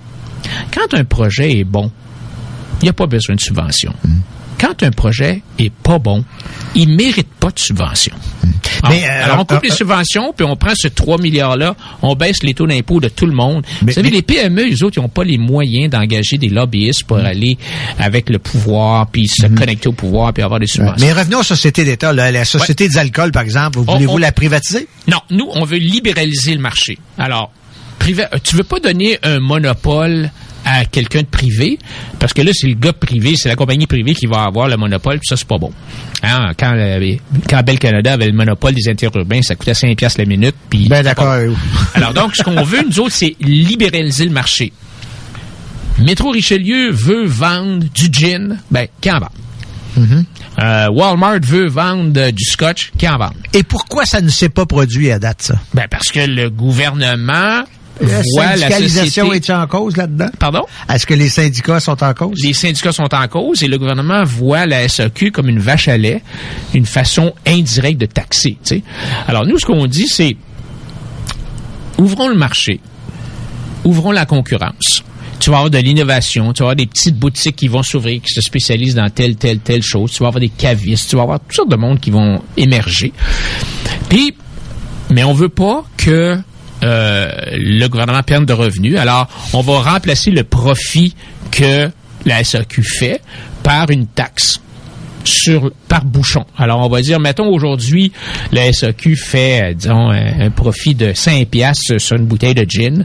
[0.72, 1.90] quand un projet est bon,
[2.80, 3.92] il n'y a pas besoin de subvention.
[4.04, 4.20] Mm
[4.58, 6.24] quand un projet est pas bon,
[6.74, 8.14] il mérite pas de subvention.
[8.88, 12.42] Mais, euh, alors, on coupe les subventions, puis on prend ce 3 milliards-là, on baisse
[12.42, 13.64] les taux d'impôt de tout le monde.
[13.82, 17.18] Vous savez, les PME, les autres, ils n'ont pas les moyens d'engager des lobbyistes pour
[17.18, 17.26] mm.
[17.26, 17.58] aller
[17.98, 19.54] avec le pouvoir, puis se mm.
[19.54, 21.06] connecter au pouvoir, puis avoir des subventions.
[21.06, 22.12] Mais revenons aux sociétés d'État.
[22.12, 24.88] La société des alcools, par exemple, voulez-vous la privatiser?
[25.06, 26.98] Non, nous, on veut libéraliser le marché.
[27.16, 27.52] Alors,
[28.42, 30.30] tu veux pas donner un monopole
[30.68, 31.78] à quelqu'un de privé,
[32.18, 34.76] parce que là, c'est le gars privé, c'est la compagnie privée qui va avoir le
[34.76, 35.72] monopole, puis ça, c'est pas bon.
[36.22, 37.16] Hein, quand, euh,
[37.48, 40.54] quand Bell Canada avait le monopole des interurbains, ça coûtait 5 piastres la minute.
[40.68, 41.34] Puis ben d'accord.
[41.94, 44.72] Alors donc, ce qu'on veut, nous autres, c'est libéraliser le marché.
[45.98, 49.30] Métro Richelieu veut vendre du gin, ben, qui en vend?
[49.98, 50.24] Mm-hmm.
[50.60, 53.32] Euh, Walmart veut vendre du scotch, qui en vend?
[53.52, 55.54] Et pourquoi ça ne s'est pas produit à date, ça?
[55.74, 57.64] Ben, parce que le gouvernement
[58.00, 60.28] la syndicalisation est en cause là-dedans?
[60.38, 60.62] Pardon?
[60.88, 62.38] Est-ce que les syndicats sont en cause?
[62.42, 65.96] Les syndicats sont en cause et le gouvernement voit la SAQ comme une vache à
[65.96, 66.22] lait,
[66.74, 68.56] une façon indirecte de taxer.
[69.26, 70.36] Alors nous, ce qu'on dit, c'est
[71.98, 72.80] ouvrons le marché,
[73.84, 75.02] ouvrons la concurrence.
[75.40, 78.32] Tu vas avoir de l'innovation, tu vas avoir des petites boutiques qui vont s'ouvrir, qui
[78.32, 80.10] se spécialisent dans telle, telle, telle chose.
[80.10, 83.12] Tu vas avoir des cavistes, tu vas avoir toutes sortes de monde qui vont émerger.
[84.08, 84.34] Puis,
[85.10, 86.38] mais on veut pas que
[86.82, 88.98] euh, le gouvernement perde de revenus.
[88.98, 91.14] Alors, on va remplacer le profit
[91.50, 91.90] que
[92.24, 93.20] la SAQ fait
[93.62, 94.60] par une taxe
[95.24, 96.44] sur par bouchon.
[96.56, 98.12] Alors on va dire mettons aujourd'hui
[98.52, 103.04] la SAQ fait euh, disons un, profit de 5 pièces sur une bouteille de gin.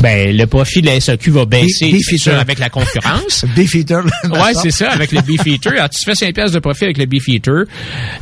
[0.00, 3.44] Ben le profit de la SAQ va baisser avec la concurrence.
[3.56, 4.02] Beefeater.
[4.30, 5.72] ouais, c'est ça avec le Beefeater.
[5.72, 7.64] Alors tu fais 5 pièces de profit avec le Beefeater.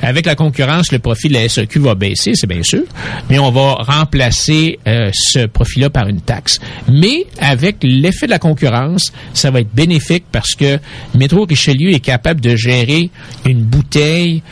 [0.03, 2.83] Avec la concurrence, le profit de la SAQ va baisser, c'est bien sûr,
[3.29, 6.59] mais on va remplacer euh, ce profit-là par une taxe.
[6.89, 10.79] Mais avec l'effet de la concurrence, ça va être bénéfique parce que
[11.15, 13.11] Métro Richelieu est capable de gérer
[13.45, 14.43] une bouteille,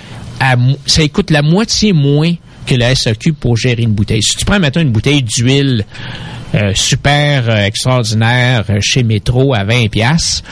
[0.41, 2.35] à, ça coûte la moitié moins
[2.67, 4.23] que la SAQ pour gérer une bouteille.
[4.23, 5.85] Si tu prends maintenant une bouteille d'huile
[6.55, 10.43] euh, super euh, extraordinaire euh, chez Métro à 20 pièces,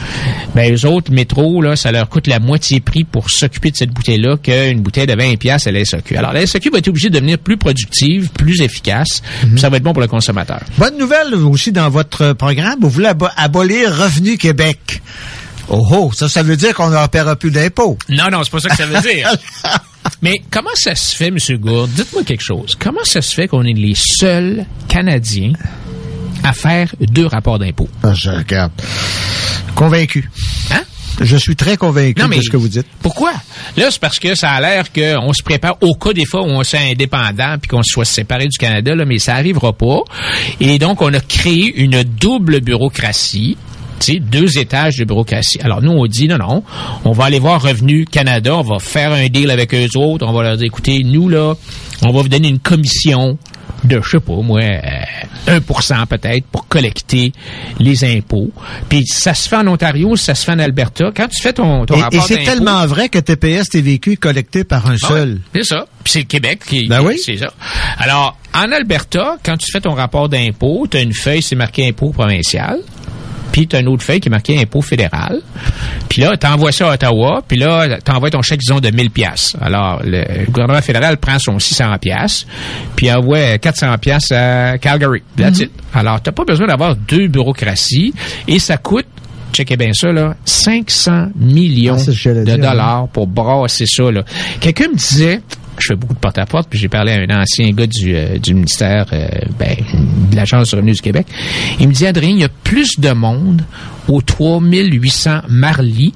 [0.53, 3.89] ben les autres Métro là, ça leur coûte la moitié prix pour s'occuper de cette
[3.89, 6.15] bouteille là qu'une bouteille de 20 pièces à la SAQ.
[6.17, 9.57] Alors la SAQ va être obligée de devenir plus productive, plus efficace, mhm.
[9.57, 10.61] ça va être bon pour le consommateur.
[10.77, 15.01] Bonne nouvelle aussi dans votre programme, vous voulez abolir Revenu Québec.
[15.69, 17.97] Oh oh, ça, ça veut dire qu'on ne paiera plus d'impôts.
[18.09, 19.29] Non, non, c'est pas ça que ça veut dire.
[20.21, 21.37] Mais comment ça se fait, M.
[21.59, 21.91] Gourde?
[21.91, 22.77] Dites-moi quelque chose.
[22.79, 25.53] Comment ça se fait qu'on est les seuls Canadiens
[26.43, 27.89] à faire deux rapports d'impôts?
[28.03, 28.71] Ah, je regarde.
[29.75, 30.29] Convaincu.
[30.71, 30.83] Hein?
[31.19, 32.85] Je suis très convaincu de ce que vous dites.
[33.01, 33.33] Pourquoi?
[33.75, 36.49] Là, c'est parce que ça a l'air qu'on se prépare au cas des fois où
[36.49, 40.01] on soit indépendant puis qu'on soit séparé du Canada, là, mais ça arrivera pas.
[40.59, 43.57] Et donc, on a créé une double bureaucratie
[44.19, 45.59] deux étages de bureaucratie.
[45.61, 46.63] Alors nous, on dit non, non,
[47.05, 50.33] on va aller voir Revenu Canada, on va faire un deal avec eux autres, on
[50.33, 51.55] va leur dire, écoutez, nous là,
[52.03, 53.37] on va vous donner une commission
[53.83, 54.59] de, je sais pas, moi,
[55.47, 57.31] 1% euh, peut-être pour collecter
[57.79, 58.51] les impôts.
[58.89, 61.11] Puis ça se fait en Ontario, ça se fait en Alberta.
[61.15, 64.63] Quand tu fais ton, ton et, Et c'est tellement vrai que TPS TVQ est collecté
[64.63, 65.41] par un ah seul.
[65.53, 65.85] c'est ça.
[66.03, 67.19] Puis c'est le Québec qui, ben oui.
[67.23, 67.53] c'est ça.
[67.97, 71.87] Alors, en Alberta, quand tu fais ton rapport d'impôt, tu as une feuille, c'est marqué
[71.87, 72.79] impôt provincial
[73.57, 75.41] puis tu as une autre feuille qui est marquée impôt fédéral.
[76.09, 78.91] Puis là, tu envoies ça à Ottawa, puis là, tu envoies ton chèque, disons, de
[78.91, 79.55] 1000 pièces.
[79.59, 82.45] Alors, le gouvernement fédéral prend son 600 pièces,
[82.95, 85.23] puis envoie 400 pièces à Calgary.
[85.35, 85.69] That's mm-hmm.
[85.95, 88.13] Alors, tu pas besoin d'avoir deux bureaucraties,
[88.47, 89.07] et ça coûte
[89.53, 94.11] checkez bien ça, là, 500 millions ah, de dollars pour brasser ça.
[94.11, 94.21] Là.
[94.59, 95.41] Quelqu'un me disait,
[95.79, 98.53] je fais beaucoup de porte-à-porte, puis j'ai parlé à un ancien gars du, euh, du
[98.53, 99.27] ministère euh,
[99.59, 99.75] ben,
[100.31, 101.27] de l'Agence du revenu du Québec.
[101.79, 103.63] Il me dit, Adrien, il y a plus de monde
[104.07, 106.13] au 3800 Marly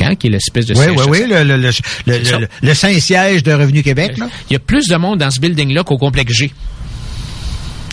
[0.00, 1.56] Hein, qui est l'espèce de oui, Oui, oui, le, le,
[2.06, 4.18] le, le Saint-Siège de Revenu Québec.
[4.18, 4.28] Là.
[4.50, 6.52] Il y a plus de monde dans ce building-là qu'au complexe G.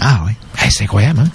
[0.01, 0.31] Ah oui.
[0.69, 1.29] c'est incroyable, hein?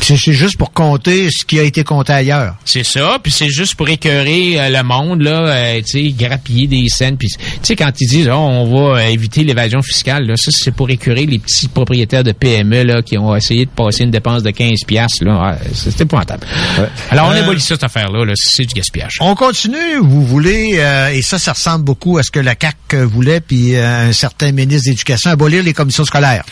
[0.00, 2.54] C'est juste pour compter ce qui a été compté ailleurs.
[2.64, 6.66] C'est ça, puis c'est juste pour écœurer euh, le monde, là, euh, tu sais, grappiller
[6.66, 7.16] des scènes.
[7.16, 10.50] Puis, tu sais, quand ils disent, oh, on va euh, éviter l'évasion fiscale, là, ça,
[10.52, 14.10] c'est pour écœurer les petits propriétaires de PME, là, qui ont essayé de passer une
[14.10, 15.58] dépense de 15 piastres, là.
[15.74, 16.46] c'est épouvantable.
[16.78, 16.88] Ouais.
[17.10, 19.18] Alors, on ébolit ça, cette affaire-là, -là, c'est du gaspillage.
[19.20, 20.80] On continue, vous voulez,
[21.12, 24.90] et ça, ça ressemble beaucoup à ce que la CAQ voulait, puis un certain ministre
[24.90, 26.44] d'éducation, abolir les commissions scolaires.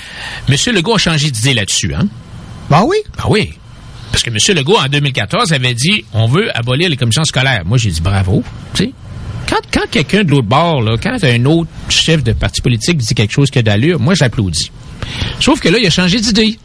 [0.49, 2.07] Monsieur Legault a changé d'idée là-dessus, hein?
[2.70, 2.96] Ben oui.
[3.16, 3.52] Ben oui.
[4.11, 4.57] Parce que M.
[4.57, 7.62] Legault, en 2014, avait dit on veut abolir les commissions scolaires.
[7.64, 8.42] Moi, j'ai dit bravo.
[8.74, 8.92] Tu sais,
[9.48, 13.14] quand, quand quelqu'un de l'autre bord, là, quand un autre chef de parti politique dit
[13.14, 14.70] quelque chose qui a d'allure, moi, j'applaudis.
[15.38, 16.59] Sauf que là, il a changé d'idée.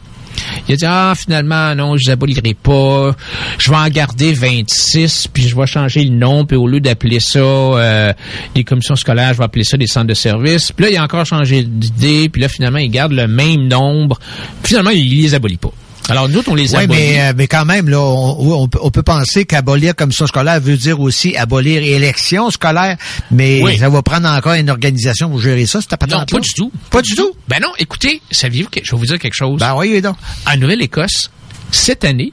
[0.68, 3.14] Il a dit, ah, finalement, non, je les abolirai pas.
[3.58, 7.20] Je vais en garder 26, puis je vais changer le nom, puis au lieu d'appeler
[7.20, 8.12] ça euh,
[8.54, 10.72] des commissions scolaires, je vais appeler ça des centres de services.
[10.72, 14.18] Puis là, il a encore changé d'idée, puis là, finalement, il garde le même nombre.
[14.62, 15.72] Finalement, il les abolit pas.
[16.08, 16.98] Alors, nous, on les abolit.
[16.98, 21.00] Oui, mais, euh, mais quand même, là, on, peut penser qu'abolir commission scolaire veut dire
[21.00, 22.96] aussi abolir élection scolaire,
[23.30, 26.52] mais ça va prendre encore une organisation pour gérer ça, c'est pas Non, pas du
[26.54, 26.72] tout.
[26.90, 27.32] Pas du tout?
[27.48, 29.60] Ben non, écoutez, saviez-vous que, je vais vous dire quelque chose?
[29.60, 30.16] Ben oui, donc.
[30.46, 31.30] En Nouvelle-Écosse,
[31.70, 32.32] cette année,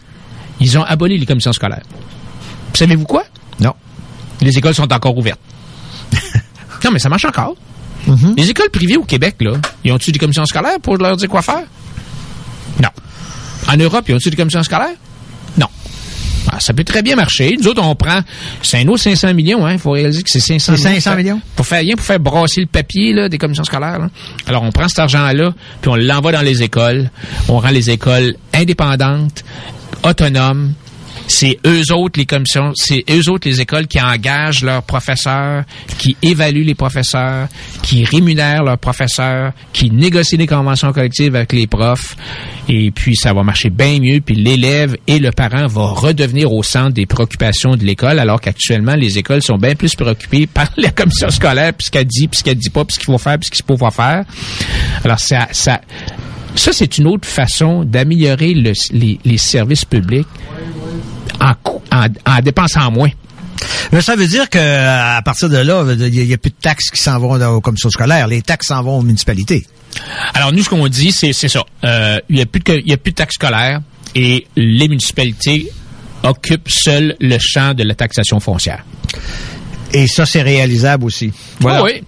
[0.60, 1.84] ils ont aboli les commissions scolaires.
[2.74, 3.24] Savez-vous quoi?
[3.60, 3.74] Non.
[4.42, 5.40] Les écoles sont encore ouvertes.
[6.84, 7.56] non, mais ça marche encore.
[8.08, 8.36] Mm-hmm.
[8.38, 9.54] Les écoles privées au Québec, là,
[9.84, 11.64] ils ont-tu des commissions scolaires pour leur dire quoi faire?
[12.82, 12.90] Non.
[13.72, 14.96] En Europe, ils ont-ils des commissions scolaires?
[15.58, 15.68] Non.
[16.52, 17.56] Ah, ça peut très bien marcher.
[17.60, 18.22] Nous autres, on prend,
[18.64, 19.74] c'est un autre 500 millions, hein.
[19.74, 20.84] Il faut réaliser que c'est 500 millions.
[20.84, 21.42] 500 millions?
[21.56, 24.00] Pour faire rien, pour faire brasser le papier, là, des commissions scolaires,
[24.48, 27.12] Alors, on prend cet argent-là, puis on l'envoie dans les écoles.
[27.48, 29.44] On rend les écoles indépendantes,
[30.04, 30.74] autonomes,
[31.30, 35.64] c'est eux autres les commissions, c'est eux autres les écoles qui engagent leurs professeurs,
[36.00, 37.48] qui évaluent les professeurs,
[37.84, 42.18] qui rémunèrent leurs professeurs, qui négocient des conventions collectives avec les profs.
[42.68, 44.22] Et puis ça va marcher bien mieux.
[44.22, 48.96] Puis l'élève et le parent vont redevenir au centre des préoccupations de l'école, alors qu'actuellement
[48.96, 52.40] les écoles sont bien plus préoccupées par la commission scolaire, puis ce qu'elle dit, puis
[52.40, 54.24] ce qu'elle dit pas, puis ce qu'il faut faire, puis ce qu'il faut pas faire.
[55.04, 55.80] Alors ça, ça,
[56.56, 60.28] ça c'est une autre façon d'améliorer les, les services publics
[61.42, 61.54] en,
[61.92, 63.10] en, en dépensant moins.
[63.92, 66.90] Mais ça veut dire que à partir de là, il n'y a, plus de taxes
[66.92, 68.28] qui s'en vont aux commissions scolaires.
[68.28, 69.66] Les taxes s'en vont aux municipalités.
[70.34, 71.64] Alors nous, ce qu'on dit, c'est ça.
[71.84, 73.82] Euh, il n'y a, plus de, a plus de taxes scolaires
[74.16, 75.72] et les municipalités
[76.24, 78.86] occupent seules le champ de la taxation foncière.
[79.94, 81.32] Et ça, c'est réalisable aussi.
[81.60, 81.84] Voilà.
[81.84, 82.04] oui.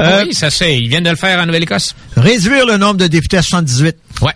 [0.00, 0.76] Euh, oui, ça c'est.
[0.76, 1.94] Ils viennent de le faire en Nouvelle-Écosse.
[2.16, 3.96] Réduire le nombre de députés à 78.
[4.20, 4.32] Ouais.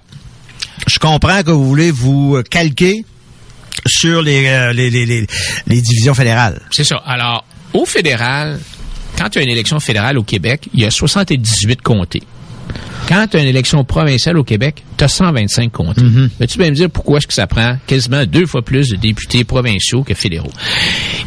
[0.89, 3.05] Je comprends que vous voulez vous calquer
[3.87, 5.27] sur euh, les, les, les,
[5.67, 6.61] les, divisions fédérales.
[6.71, 7.03] C'est ça.
[7.07, 8.61] Alors, au fédéral,
[9.19, 12.23] quand tu as une élection fédérale au Québec, il y a 78 comtés.
[13.09, 16.03] Quand tu as une élection provinciale au Québec, tu as 125 comtés.
[16.03, 18.97] Mm tu peux me dire pourquoi est-ce que ça prend quasiment deux fois plus de
[18.97, 20.51] députés provinciaux que fédéraux?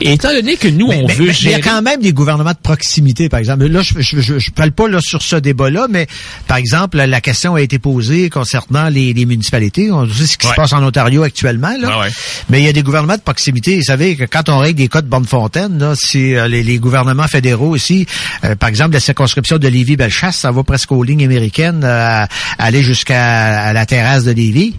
[0.02, 1.56] Et étant donné que nous, on veut gérer...
[1.56, 3.66] Il y a quand même des gouvernements de proximité, par exemple.
[3.68, 6.08] Là, je je, parle pas là, sur ce débat-là, mais
[6.48, 9.92] par exemple, la question a été posée concernant les, municipalités.
[9.92, 11.76] On sait ce qui se passe en Ontario actuellement.
[11.80, 12.08] Là.
[12.50, 13.78] Mais il y a des gouvernements de proximité.
[13.78, 17.70] Vous savez que quand on règle des cas de Bonne-Fontaine, c'est euh, les, gouvernements fédéraux
[17.70, 18.06] aussi.
[18.44, 22.26] Euh, par exemple, la circonscription de Lévis-Bellechasse, ça va presque aux lignes américaines, euh,
[22.58, 24.76] aller jusqu'à la terrasse de Lévis.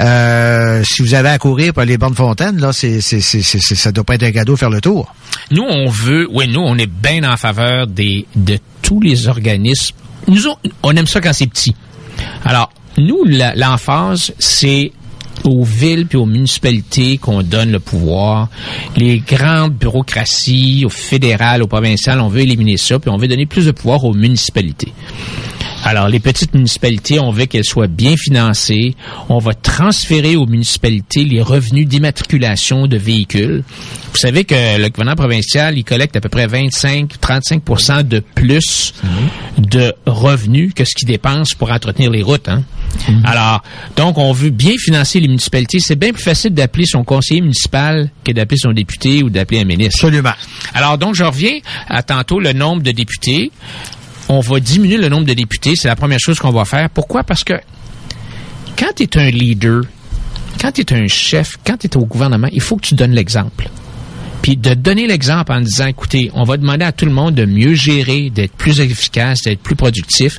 [0.00, 4.14] Euh, si vous avez à courir pour les bonnes fontaines, là, c'est, c'est, doit pas
[4.14, 5.14] être un cadeau faire le tour.
[5.50, 9.94] Nous, on veut, oui, nous, on est bien en faveur de tous les organismes.
[10.26, 10.42] Nous,
[10.82, 11.74] on, aime ça quand c'est petit.
[12.44, 13.24] Alors, nous,
[13.56, 14.92] l'emphase, c'est
[15.44, 18.48] aux villes puis aux municipalités qu'on donne le pouvoir.
[18.96, 23.46] Les grandes bureaucraties, au fédéral, au provincial, on veut éliminer ça, puis on veut donner
[23.46, 24.92] plus de pouvoir aux municipalités.
[25.86, 28.94] Alors, les petites municipalités, on veut qu'elles soient bien financées.
[29.28, 33.62] On va transférer aux municipalités les revenus d'immatriculation de véhicules.
[34.10, 38.94] Vous savez que le gouvernement provincial, il collecte à peu près 25-35% de plus
[39.58, 42.48] de revenus que ce qu'il dépense pour entretenir les routes.
[42.48, 42.64] Hein?
[43.06, 43.22] Mhm.
[43.26, 43.62] Alors,
[43.94, 45.80] donc, on veut bien financer les municipalités.
[45.80, 49.64] C'est bien plus facile d'appeler son conseiller municipal que d'appeler son député ou d'appeler un
[49.64, 50.02] ministre.
[50.02, 50.32] Absolument.
[50.72, 53.50] Alors, donc, je reviens à tantôt le nombre de députés
[54.28, 55.74] on va diminuer le nombre de députés.
[55.76, 56.88] C'est la première chose qu'on va faire.
[56.90, 57.24] Pourquoi?
[57.24, 57.54] Parce que
[58.78, 59.82] quand tu es un leader,
[60.60, 63.12] quand tu es un chef, quand tu es au gouvernement, il faut que tu donnes
[63.12, 63.68] l'exemple
[64.44, 67.46] puis de donner l'exemple en disant, écoutez, on va demander à tout le monde de
[67.46, 70.38] mieux gérer, d'être plus efficace, d'être plus productif.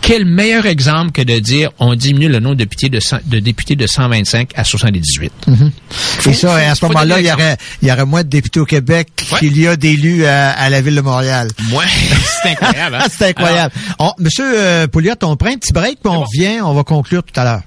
[0.00, 3.74] Quel meilleur exemple que de dire, on diminue le nombre de députés de, de, députés
[3.74, 5.32] de 125 à 78.
[5.48, 5.72] Mhm.
[6.26, 8.66] Et ça, à ce moment-là, il y aurait, il y aurait moins de députés au
[8.66, 11.48] Québec qu'il y a d'élus à, la ville de Montréal.
[11.72, 11.86] Ouais,
[12.42, 12.98] c'est incroyable.
[13.00, 13.06] Hein?
[13.18, 13.74] c'est incroyable.
[14.20, 17.40] Monsieur euh, Pouliot, on prend un petit break, puis on revient, on va conclure tout
[17.40, 17.62] à l'heure.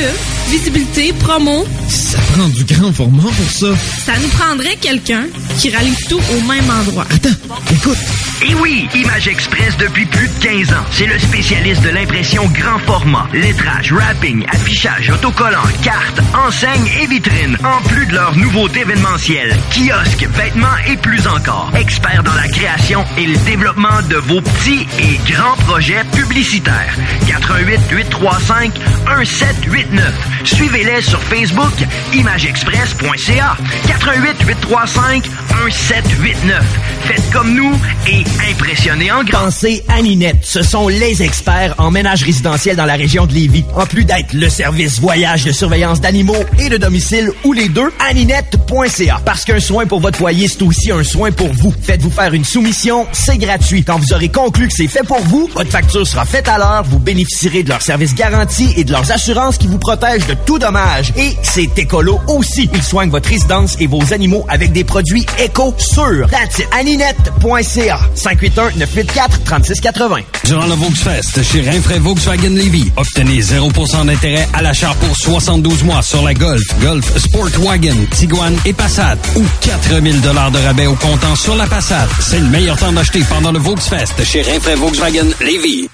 [0.47, 1.65] visibilité, promo.
[1.89, 3.67] Ça prend du grand format pour ça.
[4.05, 5.23] Ça nous prendrait quelqu'un
[5.59, 7.05] qui rallie tout au même endroit.
[7.09, 7.29] Attends,
[7.71, 7.97] écoute.
[8.41, 10.85] Et oui, Image Express depuis plus de 15 ans.
[10.91, 13.27] C'est le spécialiste de l'impression grand format.
[13.33, 17.57] Lettrage, wrapping, affichage, autocollant, cartes, enseignes et vitrines.
[17.63, 21.71] En plus de leurs nouveautés événementielles, kiosques, vêtements et plus encore.
[21.75, 26.95] Expert dans la création et le développement de vos petits et grands projets publicitaires.
[27.27, 28.73] 88 835
[29.17, 30.36] 1789.
[30.47, 31.73] Suivez-les sur Facebook
[32.13, 33.57] imageexpress.ca.
[33.87, 35.25] 88 835
[35.65, 36.63] 1789.
[37.01, 37.73] Faites comme nous
[38.07, 39.45] et impressionnez en grand.
[39.45, 43.65] Pensez Aninette, ce sont les experts en ménage résidentiel dans la région de Lévis.
[43.75, 47.91] En plus d'être le service voyage de surveillance d'animaux et de domicile ou les deux,
[48.09, 49.21] aninette.ca.
[49.25, 51.73] Parce qu'un soin pour votre foyer, c'est aussi un soin pour vous.
[51.81, 53.83] Faites-vous faire une soumission, c'est gratuit.
[53.83, 56.83] Quand vous aurez conclu que c'est fait pour vous, votre facture sera faite à l'heure,
[56.83, 60.59] vous bénéficierez de leurs services garantis et de leurs assurances qui vous protègent de tout
[60.59, 61.11] dommage.
[61.17, 62.69] Et c'est écolo aussi.
[62.73, 66.27] Ils soignent votre résidence et vos animaux avec des produits éco sûrs.
[66.29, 67.99] That's aninette.ca.
[68.15, 70.23] 581-984-3680.
[70.45, 76.01] Durant le Volksfest chez Rinfraie Volkswagen Levy, obtenez 0% d'intérêt à l'achat pour 72 mois
[76.01, 81.35] sur la Golf, Golf Sportwagen, Tiguan et Passat ou 4000 dollars de rabais au comptant
[81.35, 82.07] sur la Passat.
[82.19, 85.89] C'est le meilleur temps d'acheter pendant le Volksfest chez Rinfraie Volkswagen Levy.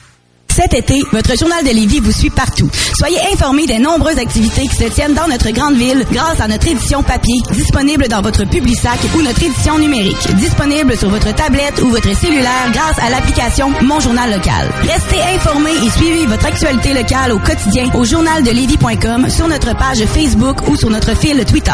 [0.56, 2.70] Cet été, votre journal de Lévis vous suit partout.
[2.96, 6.68] Soyez informés des nombreuses activités qui se tiennent dans notre grande ville grâce à notre
[6.68, 11.90] édition papier, disponible dans votre Publisac ou notre édition numérique, disponible sur votre tablette ou
[11.90, 14.70] votre cellulaire grâce à l'application Mon Journal Local.
[14.84, 20.68] Restez informés et suivez votre actualité locale au quotidien au journaldelévis.com, sur notre page Facebook
[20.68, 21.72] ou sur notre fil Twitter.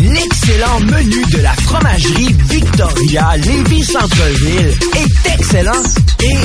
[0.00, 5.82] L'excellent menu de la fromagerie Victoria Lévis Centre-Ville est excellent
[6.22, 6.36] et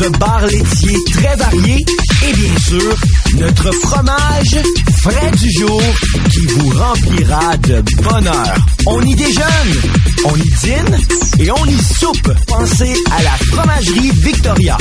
[0.00, 2.94] notre bar laitier très varié et bien sûr
[3.38, 4.56] notre fromage
[5.02, 5.82] frais du jour
[6.30, 8.56] qui vous remplira de bonheur.
[8.86, 9.44] On y déjeune,
[10.24, 10.98] on y dîne
[11.38, 12.32] et on y soupe.
[12.46, 14.78] Pensez à la fromagerie Victoria.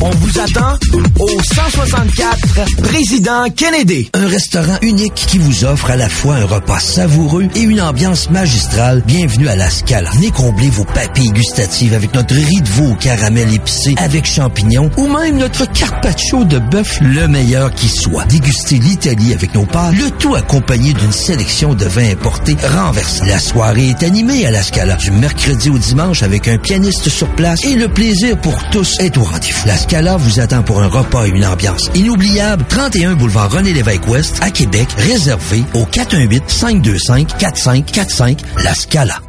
[0.00, 0.76] On vous attend
[1.18, 4.10] au 164 Président Kennedy.
[4.14, 8.30] Un restaurant unique qui vous offre à la fois un repas savoureux et une ambiance
[8.30, 9.02] magistrale.
[9.06, 10.10] Bienvenue à la Scala.
[10.14, 14.90] Venez combler vos papilles gustatives avec notre riz de veau au caramel épicé avec champignons
[14.96, 18.24] ou même notre carpaccio de bœuf le meilleur qui soit.
[18.26, 23.26] Dégustez l'Italie avec nos pâtes, le tout accompagné d'une sélection de vins importés renversés.
[23.26, 27.28] La soirée est animée à la Scala du mercredi au dimanche avec un pianiste sur
[27.34, 29.68] place et le plaisir pour tous est au rendez-vous.
[29.84, 32.64] Scala vous attend pour un repas et une ambiance inoubliable.
[32.70, 39.20] 31 boulevard René-Lévesque Ouest à Québec, réservé au 418-525-4545 La Scala.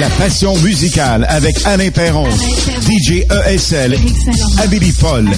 [0.00, 3.98] La passion musicale avec Alain Perron, DJ ESL,
[4.64, 5.28] Amélie Paul.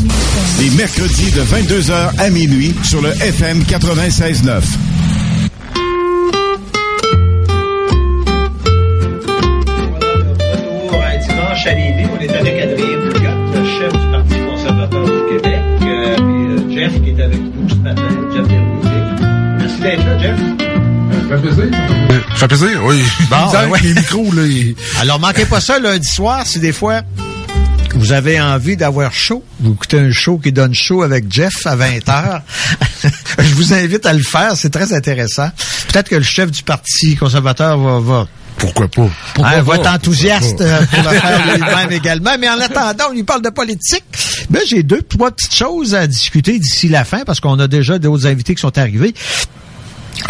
[0.61, 4.61] Les mercredis de 22h à minuit sur le FM 96.9.
[11.67, 16.17] à Lévis, on est avec Adrien Pouliot, le chef du Parti conservateur du Québec, euh,
[16.17, 18.03] puis euh, Jeff qui est avec nous ce matin,
[18.35, 19.57] Jeff Desrosiers.
[19.59, 20.39] Merci d'être là, Jeff.
[21.11, 21.65] Ça fait plaisir.
[22.35, 23.03] Ça fait plaisir, oui.
[23.31, 23.81] Bon, ben ouais.
[23.83, 24.43] les micros, là.
[25.01, 27.01] Alors, manquez pas ça lundi soir si des fois
[27.95, 29.43] vous avez envie d'avoir chaud.
[29.61, 32.43] Vous écoutez un show qui donne chaud avec Jeff à 20 heures.
[33.39, 35.49] Je vous invite à le faire, c'est très intéressant.
[35.89, 38.27] Peut-être que le chef du Parti conservateur va, va
[38.59, 39.09] Pourquoi pas?
[39.43, 42.37] Hein, va être enthousiaste euh, pour le faire lui-même également.
[42.39, 44.05] Mais en attendant, on lui parle de politique.
[44.51, 47.99] Ben, j'ai deux, trois petites choses à discuter d'ici la fin parce qu'on a déjà
[47.99, 49.15] d'autres invités qui sont arrivés.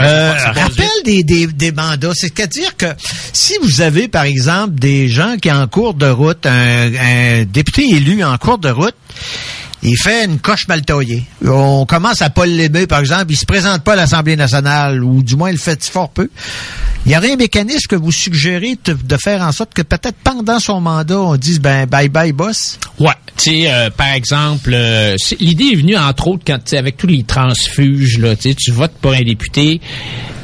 [0.01, 2.87] Euh, rappel des, des, des mandats, c'est-à-dire que
[3.33, 7.89] si vous avez, par exemple, des gens qui en cours de route, un, un député
[7.91, 8.95] élu en cours de route,
[9.85, 11.25] il fait une coche mal taillée.
[11.47, 15.23] On commence à pas l'aimer, par exemple, il se présente pas à l'Assemblée nationale, ou
[15.23, 16.31] du moins il le fait fort peu.
[17.05, 20.59] Il y aurait un mécanisme que vous suggérez de, faire en sorte que peut-être pendant
[20.59, 22.79] son mandat, on dise ben bye bye boss?
[22.99, 26.97] Ouais, tu sais, euh, par exemple, euh, l'idée est venue entre autres quand tu avec
[26.97, 29.83] tous les transfuges là, tu votes pour un député,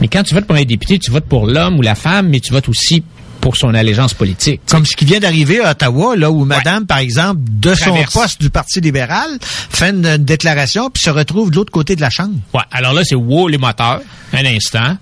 [0.02, 2.40] mais quand tu votes pour un député, tu votes pour l'homme ou la femme, mais
[2.40, 3.02] tu votes aussi
[3.40, 4.60] pour son allégeance politique.
[4.68, 8.12] Comme ce qui vient d'arriver à Ottawa, là où Madame, par exemple, de Traverse.
[8.12, 11.96] son poste du Parti libéral, fait une, une déclaration puis se retrouve de l'autre côté
[11.96, 12.34] de la chambre.
[12.54, 14.00] Ouais, alors là, c'est wow les moteurs,
[14.32, 14.96] un instant.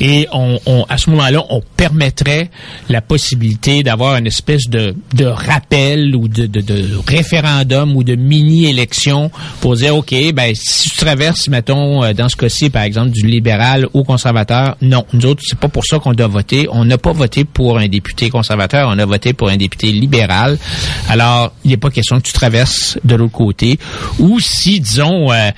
[0.00, 2.50] Et on, on- à ce moment-là, on permettrait
[2.88, 8.14] la possibilité d'avoir une espèce de, de rappel ou de, de, de référendum ou de
[8.16, 9.30] mini-élection
[9.60, 13.26] pour dire, OK, ben, si tu traverses, mettons, euh, dans ce cas-ci, par exemple, du
[13.26, 16.66] libéral au conservateur, non, nous autres, c'est pas pour ça qu'on doit voter.
[16.70, 19.92] On n'a pas voté pour un un député conservateur, on a voté pour un député
[19.92, 20.58] libéral.
[21.08, 23.78] Alors, il n'est pas question que tu traverses de l'autre côté.
[24.18, 25.50] Ou si, disons, euh,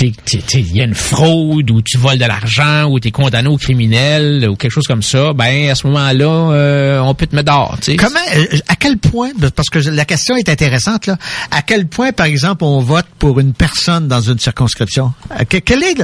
[0.00, 3.56] il y a une fraude ou tu voles de l'argent ou tu es condamné au
[3.56, 7.50] criminel ou quelque chose comme ça, ben à ce moment-là, euh, on peut te mettre
[7.50, 7.78] dehors.
[7.98, 11.16] Comment, euh, à quel point, parce que la question est intéressante, là,
[11.50, 15.12] à quel point, par exemple, on vote pour une personne dans une circonscription?
[15.38, 16.02] Euh, quel est,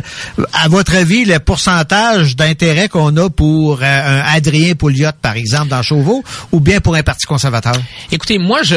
[0.52, 5.82] à votre avis, le pourcentage d'intérêt qu'on a pour un Adrien Pouliot, par exemple, dans
[5.82, 6.22] Chauveau,
[6.52, 7.76] ou bien pour un parti conservateur?
[8.12, 8.76] Écoutez, moi, je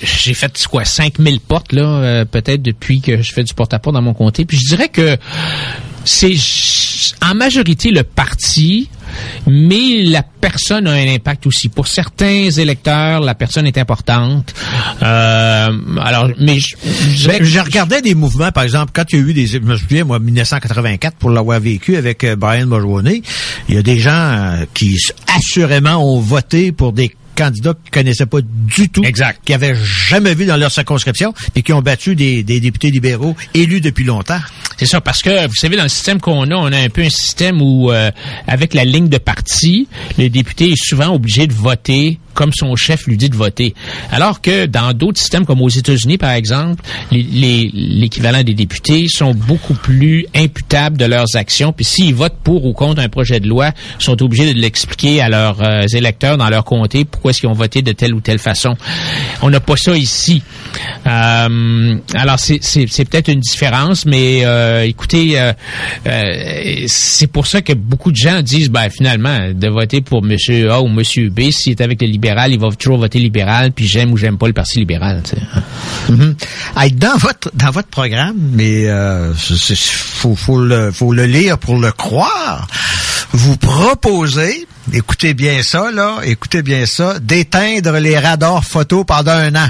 [0.00, 4.14] j'ai fait quoi, 5000 portes, là, peut-être depuis que je fais du porte-à-porte dans mon
[4.14, 5.16] comté, puis je dirais que
[6.04, 6.34] c'est
[7.22, 8.88] en majorité le parti,
[9.46, 11.68] mais la personne a un impact aussi.
[11.68, 14.54] Pour certains électeurs, la personne est importante.
[15.02, 15.68] Euh,
[16.00, 16.76] alors, mais je,
[17.14, 20.04] je, regardais des mouvements, par exemple, quand il y a eu des, je me souviens,
[20.04, 23.22] moi, 1984, pour l'avoir vécu avec euh, Brian Mulroney,
[23.68, 24.96] il y a des gens euh, qui
[25.36, 29.40] assurément ont voté pour des candidats qu'ils connaissaient pas du tout, exact.
[29.44, 33.80] qui avaient jamais vu dans leur circonscription et qui ont battu des, députés libéraux élus
[33.80, 34.40] depuis longtemps.
[34.76, 37.02] C'est ça, parce que vous savez, dans le système qu'on a, on a un peu
[37.02, 38.10] un système où, euh,
[38.46, 43.08] avec la ligne de parti, le député est souvent obligé de voter comme son chef
[43.08, 43.74] lui dit de voter.
[44.12, 49.74] Alors que dans d'autres systèmes, comme aux États-Unis, par exemple, l'équivalent des députés sont beaucoup
[49.74, 51.72] plus imputables de leurs actions.
[51.72, 55.28] Puis s'ils votent pour ou contre un projet de loi, sont obligés de l'expliquer à
[55.28, 58.38] leurs euh, électeurs dans leur comté pourquoi est-ce qu'ils ont voté de telle ou telle
[58.38, 58.76] façon.
[59.42, 60.40] On n'a pas ça ici.
[61.08, 65.42] Euh, alors c'est peut-être une différence, mais euh, écoutez,
[66.86, 70.80] c'est pour ça que beaucoup de gens disent, ben finalement, de voter pour Monsieur A
[70.80, 74.12] ou Monsieur B, s'il est avec les libéraux, il va toujours voter libéral, puis j'aime
[74.12, 75.22] ou j'aime pas le Parti libéral.
[76.08, 76.96] Mm-hmm.
[76.96, 81.92] dans votre dans votre programme, mais euh, faut, faut, le, faut le lire pour le
[81.92, 82.66] croire.
[83.32, 89.54] Vous proposez, écoutez bien ça là, écoutez bien ça, d'éteindre les radars photo pendant un
[89.54, 89.68] an.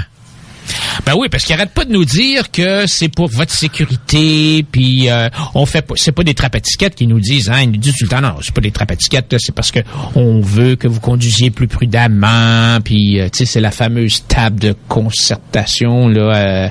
[1.05, 5.09] Ben oui, parce qu'il arrête pas de nous dire que c'est pour votre sécurité, puis
[5.09, 7.95] euh, on fait pas, c'est pas des trapatiquettes qui nous disent, hein, ils nous disent
[7.97, 9.79] tout le temps, non, c'est pas des trapatiquettes, c'est parce que
[10.15, 14.59] on veut que vous conduisiez plus prudemment, puis euh, tu sais, c'est la fameuse table
[14.59, 16.69] de concertation, là,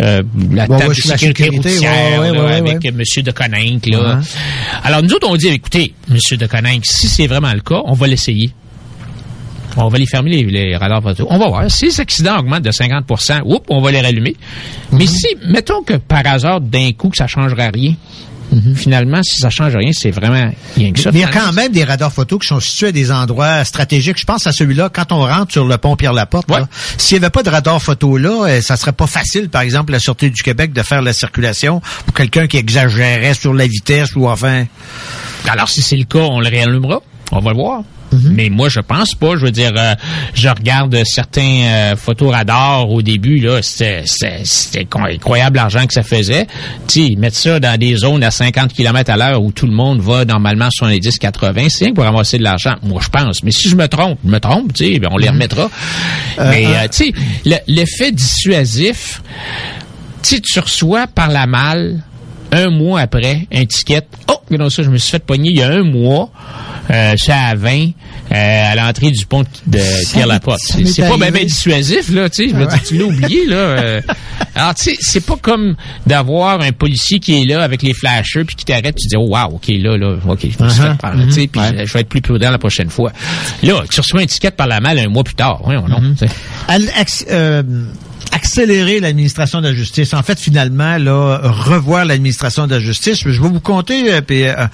[0.00, 4.20] euh, la table de sécurité, routière, avec Monsieur de Coninck, là.
[4.84, 7.94] Alors nous autres, on dit, écoutez, Monsieur de Coninck, si c'est vraiment le cas, on
[7.94, 8.50] va l'essayer.
[9.76, 11.26] On va les fermer les, radars photo.
[11.30, 11.70] On va voir.
[11.70, 14.36] Si les accidents augmentent de 50% oups, on va les rallumer.
[14.92, 15.08] Mais mhm.
[15.08, 17.94] si, mettons que par hasard, d'un coup, que ça changerait rien,
[18.52, 18.74] mhm.
[18.76, 21.10] Finalement, si ça change rien, c'est vraiment rien que ça.
[21.10, 23.64] Mais il y a quand même des radars photos qui sont situés à des endroits
[23.64, 24.18] stratégiques.
[24.18, 26.50] Je pense à celui-là, quand on rentre sur le pont Pierre-Laporte,
[26.98, 29.92] s'il n'y avait pas de radar photo là, euh, ça serait pas facile, par exemple,
[29.92, 34.14] la Sûreté du Québec de faire la circulation pour quelqu'un qui exagérait sur la vitesse
[34.16, 34.66] ou enfin...
[35.48, 37.02] Alors, si c'est le cas, on le réallumera.
[37.32, 37.82] On va le voir.
[38.12, 38.32] Mhm.
[38.34, 39.36] Mais moi, je pense pas.
[39.36, 39.94] Je veux dire, euh,
[40.34, 44.04] je regarde certains euh, photoradars au début, là, c'était
[44.94, 46.46] incroyable l'argent que ça faisait.
[46.86, 50.00] Tu mettre ça dans des zones à 50 km à l'heure où tout le monde
[50.00, 52.74] va normalement 70-80, c'est rien pour ramasser de l'argent.
[52.82, 53.42] Moi, je pense.
[53.42, 55.34] Mais si je me trompe, je me trompe, tu sais, ben, on les mhm.
[55.34, 55.70] remettra.
[56.38, 57.12] Euh, Mais, tu
[57.44, 59.22] sais, l'effet dissuasif,
[60.22, 62.02] tu reçois par la malle
[62.52, 64.06] un mois après, un ticket.
[64.28, 66.30] Oh, non, ça, je me suis fait pogner il y a un mois.
[66.90, 70.60] Euh, ça à 20 euh, à l'entrée du pont de Pierre-Laporte.
[70.60, 72.48] C'est pas bien dissuasif, là, tu sais.
[72.50, 73.56] Je veux dire, tu l'as oublié, là.
[73.56, 74.00] Euh.
[74.54, 75.76] alors, tu sais, c'est pas comme
[76.06, 79.28] d'avoir un policier qui est là avec les flashers puis qui t'arrête, tu dis, oh,
[79.28, 82.00] wow, OK, là, là, OK, je me suis fait prendre, tu sais, puis je vais
[82.00, 83.12] être plus prudent la prochaine fois.
[83.62, 85.62] Là, tu reçois un ticket par la malle un mois plus tard.
[85.66, 86.14] Oui, non, mm
[88.32, 90.14] accélérer l'administration de la justice.
[90.14, 93.20] En fait, finalement, là, revoir l'administration de la justice.
[93.24, 94.66] Je vais vous conter euh, euh,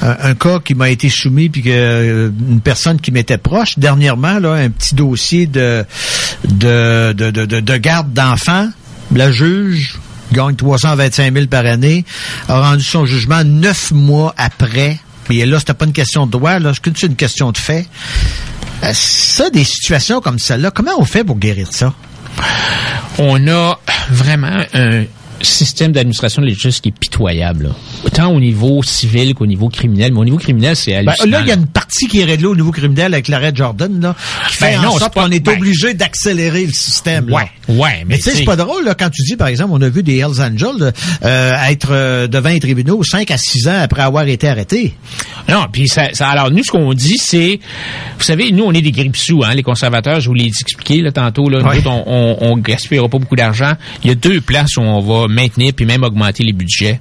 [0.00, 4.38] un, cas qui m'a été soumis puis que euh, une personne qui m'était proche dernièrement,
[4.38, 5.84] là, un petit dossier de
[6.48, 8.68] de de, de, de garde d'enfants.
[9.14, 9.98] La juge
[10.32, 12.06] gagne 325 000 par année,
[12.48, 14.98] a rendu son jugement neuf mois après.
[15.28, 17.86] Mais là, c'était pas une question de droit, là, c'est une question de fait.
[18.92, 21.92] Ça, des situations comme celle-là, comment on fait pour guérir ça?
[23.18, 23.78] On a
[24.10, 25.04] vraiment un
[25.44, 27.72] système d'administration de la justice qui est pitoyable.
[28.04, 30.12] Autant au niveau civil qu'au niveau criminel.
[30.12, 31.30] Mais au niveau criminel, c'est ben, hallucinant.
[31.30, 34.00] là, il y a une partie qui est réglée au niveau criminel avec l'arrêt Jordan,
[34.00, 34.14] là,
[34.48, 37.30] qui fait ben en sorte qu'on est ben obligé d'accélérer le système.
[37.30, 38.04] Ouais, ouais.
[38.06, 40.02] Mais, tu sais, c'est pas drôle là, quand tu dis, par exemple, on a vu
[40.02, 40.92] des Hells Angels
[41.24, 44.94] euh, être euh, devant les tribunaux 5 à 6 ans après avoir été arrêtés.
[45.48, 47.58] Non, puis ça, alors nous, ce qu'on dit, c'est,
[48.18, 51.12] vous savez, nous, on est des grippe-sous, hein, les conservateurs, je vous l'ai expliqué là,
[51.12, 53.72] tantôt, là, nous, on, on, on gaspillera pas beaucoup d'argent.
[54.04, 57.00] Il y a deux places où on va maintenir puis même augmenter les budgets.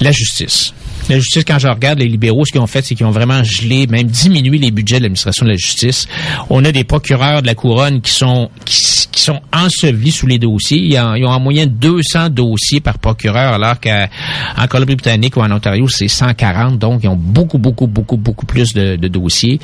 [0.00, 0.72] La justice.
[1.08, 3.42] La justice, quand je regarde les libéraux, ce qu'ils ont fait, c'est qu'ils ont vraiment
[3.42, 6.06] gelé, même diminué les budgets de l'administration de la justice.
[6.48, 8.80] On a des procureurs de la couronne qui sont qui,
[9.10, 10.78] qui sont ensevelis sous les dossiers.
[10.78, 15.50] Ils ont, ils ont en moyenne 200 dossiers par procureur, alors qu'en Colombie-Britannique ou en
[15.50, 16.78] Ontario, c'est 140.
[16.78, 19.60] Donc, ils ont beaucoup, beaucoup, beaucoup, beaucoup plus de, de dossiers.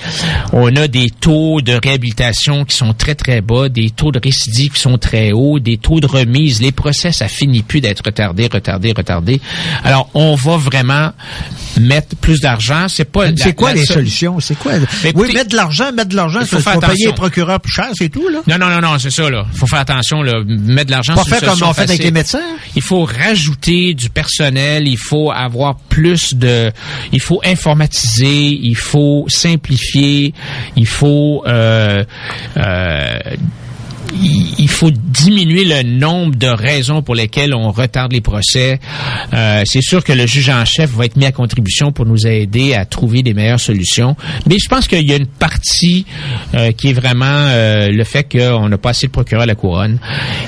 [0.52, 4.72] On a des taux de réhabilitation qui sont très, très bas, des taux de récidive
[4.72, 6.60] qui sont très hauts, des taux de remise.
[6.60, 9.40] Les procès, ça finit plus d'être retardé, retardé, retardé.
[9.84, 11.12] Alors, on va vraiment
[11.80, 12.86] mettre plus d'argent.
[12.88, 13.26] C'est pas.
[13.36, 14.40] C'est quoi la les solutions?
[14.40, 14.72] C'est quoi?
[15.14, 17.10] Oui, mettre de l'argent, mettre de l'argent, il faut il faire payer attention.
[17.10, 18.40] les procureurs plus cher, c'est tout, là?
[18.46, 19.46] Non, non, non, non, c'est ça, là.
[19.54, 20.42] Faut faire attention, là.
[20.46, 22.40] Mettre de l'argent Pas faire comme on fait avec les médecins?
[22.76, 26.72] Il faut rajouter du personnel, il faut avoir plus de,
[27.12, 30.34] il faut informatiser, il faut simplifier,
[30.76, 32.04] il faut, euh,
[32.56, 33.18] euh,
[34.14, 38.80] il faut diminuer le nombre de raisons pour lesquelles on retarde les procès.
[39.32, 42.26] Euh, c'est sûr que le juge en chef va être mis à contribution pour nous
[42.26, 44.16] aider à trouver des meilleures solutions.
[44.46, 46.06] Mais je pense qu'il y a une partie
[46.54, 49.54] euh, qui est vraiment euh, le fait qu'on n'a pas assez de procureur à la
[49.54, 49.98] couronne.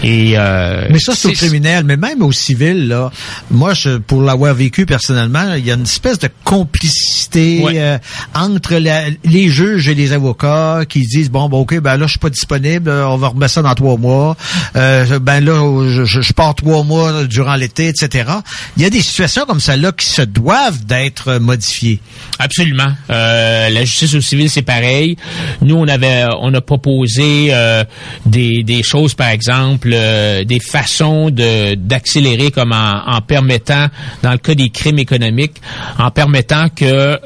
[0.03, 1.85] Et euh, Mais ça, c'est au criminel.
[1.85, 3.11] Mais même au civil, là,
[3.51, 7.99] moi, je, pour l'avoir vécu personnellement, il y a une espèce de complicité euh,
[8.35, 12.11] entre la- les juges et les avocats qui disent, bon, bon, OK, ben là, je
[12.13, 14.37] suis pas disponible, on va remettre ça dans trois mois.
[14.77, 18.31] Euh, ben là, je, je- pars trois mois durant l'été, etc.
[18.77, 22.01] Il y a des situations comme celle-là qui se doivent d'être modifiées.
[22.39, 22.93] Absolument.
[23.11, 25.17] Euh, la justice au civil, c'est pareil.
[25.61, 27.85] Nous, on avait, on a proposé euh,
[28.25, 33.89] des, des choses, par exemple, des façons de d'accélérer, comme en, permettant,
[34.23, 35.57] dans le cas des crimes économiques,
[35.99, 37.19] en permettant que,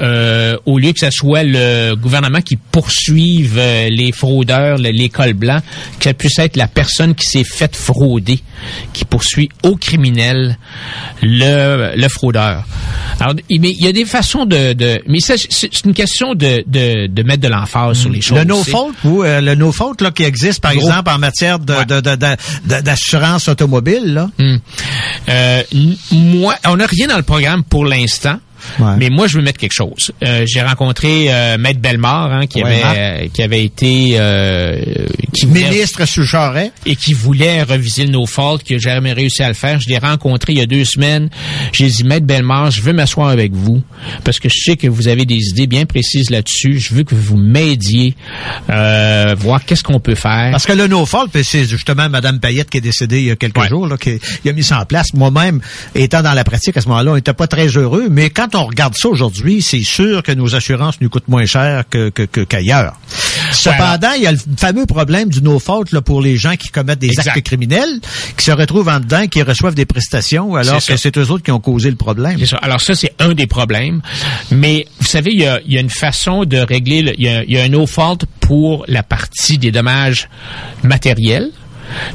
[0.66, 5.08] au lieu que ce soit le gouvernement qui poursuive les fraudeurs, le- les
[6.00, 8.38] que ça puisse être la personne qui s'est faite frauder,
[8.92, 10.56] qui poursuit au criminel
[11.22, 12.64] le, le fraudeur.
[13.20, 16.34] Alors, il mais il y a des façons de, de mais ça, c'est une question
[16.34, 18.38] de, de, de mettre de l'emphase sur les choses.
[18.38, 20.86] Le no c'est- fault, vous, euh, le no fault là qui existe par Gros.
[20.86, 24.30] exemple en matière de- de- d'assurance automobile là.
[24.38, 24.56] Hmm.
[25.28, 25.62] Euh,
[26.12, 28.38] moi, on n'a rien dans le programme pour l'instant.
[28.98, 30.12] Mais moi, je veux mettre quelque chose.
[30.22, 34.80] Euh, J'ai rencontré euh, Maître Bellemare, hein, qui, Ouais, avait, euh, qui avait été euh,
[35.32, 36.72] qui voulait- Ministre sous Charest.
[36.86, 39.80] et qui voulait reviser le No Fault, qui n'a jamais réussi à le faire.
[39.80, 41.28] Je l'ai rencontré il y a deux semaines.
[41.72, 43.82] J'ai dit, Maître Bellemare, je veux m'asseoir avec vous
[44.24, 46.78] parce que je sais que vous avez des idées bien précises là-dessus.
[46.78, 48.14] Je veux que vous m'aidiez,
[48.70, 50.50] euh, voir qu'est-ce qu'on peut faire.
[50.52, 53.30] Parce que le no fault, puis c'est justement Mme Payette qui est décédée il y
[53.30, 55.12] a quelques jours, là, qui qui a mis ça en place.
[55.14, 55.60] Moi-même,
[55.94, 58.64] étant dans la pratique à ce moment-là, on n'était pas très heureux, mais quand on
[58.66, 62.40] regarde ça aujourd'hui, c'est sûr que nos assurances nous coûtent moins cher que que- que-
[62.42, 62.94] qu'ailleurs.
[63.52, 66.68] Cependant, il y a le fameux problème du no fault là, pour les gens qui
[66.68, 67.28] commettent des Exact.
[67.36, 68.00] actes criminels,
[68.36, 71.44] qui se retrouvent en dedans, qui reçoivent des prestations, alors C'est que c'est eux autres
[71.44, 72.36] qui ont causé le problème.
[72.38, 72.56] C'est ça.
[72.58, 74.02] Alors ça, c'est un des problèmes.
[74.50, 77.24] Mais vous savez, il y a, il y a une façon de régler, le- il
[77.24, 80.28] y a, il y a un no fault pour la partie des dommages
[80.82, 81.50] matériels.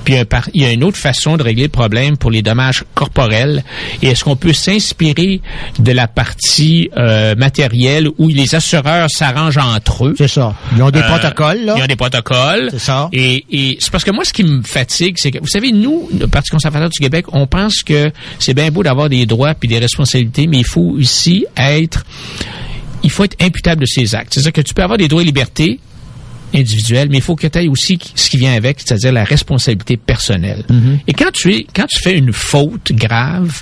[0.03, 1.69] Puis il y, a un par- il y a une autre façon de régler le
[1.69, 3.63] problème pour les dommages corporels.
[4.01, 5.41] Et est-ce qu'on peut s'inspirer
[5.79, 10.15] de la partie euh, matérielle où les assureurs s'arrangent entre eux?
[10.17, 10.55] C'est ça.
[10.75, 11.75] Ils ont des Euh, protocoles, là.
[11.77, 12.69] Ils ont des protocoles.
[12.71, 13.09] C'est ça.
[13.13, 16.09] Et, et c'est parce que moi, ce qui me fatigue, c'est que, vous savez, nous,
[16.17, 19.67] le Parti conservateur du Québec, on pense que c'est bien beau d'avoir des droits puis
[19.69, 22.05] des responsabilités, mais il faut ici être,
[23.03, 24.33] il faut être imputable de ses actes.
[24.33, 25.79] C'est-à-dire que tu peux avoir des droits et libertés
[26.53, 29.97] individuels, mais il faut que tu aies aussi ce qui vient avec, c'est-à-dire la responsabilité
[29.97, 30.63] personnelle.
[31.07, 33.61] Et quand tu es, quand tu fais une faute grave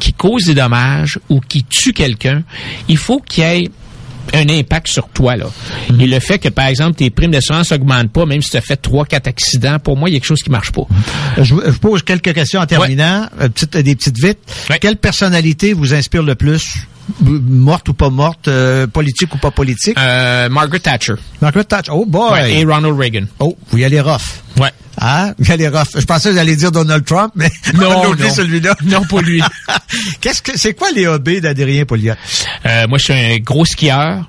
[0.00, 2.42] qui cause des dommages ou qui tue quelqu'un,
[2.88, 3.70] il faut qu'il y ait
[4.34, 5.46] un impact sur toi là.
[6.00, 8.60] Et le fait que par exemple tes primes d'assurance augmentent pas même si tu as
[8.60, 10.82] fait trois quatre accidents, pour moi il y a quelque chose qui marche pas.
[11.38, 14.38] Je, je pose quelques questions en terminant, euh, petites- des petites vites.
[14.80, 16.64] Quelle personnalité vous inspire le plus,
[17.20, 19.96] morte ou pas morte, euh, politique ou pas politique?
[19.98, 21.14] Euh, Margaret Thatcher.
[21.40, 21.92] Margaret Thatcher.
[21.94, 22.30] Oh boy.
[22.32, 23.26] Ouais, et Ronald Reagan.
[23.38, 24.42] Oh, vous y allez rough.
[24.58, 24.70] Ouais.
[25.00, 25.32] Hein?
[25.38, 25.88] Vous y allez rough.
[25.96, 28.30] Je pensais que vous allez dire Donald Trump, mais Non, on non.
[28.30, 28.74] celui-là.
[28.84, 29.42] Non, pas lui.
[30.20, 32.14] Qu'est-ce que c'est quoi les hobbies d'Adrien Pouliot?
[32.64, 34.28] Euh, moi je suis un gros skieur.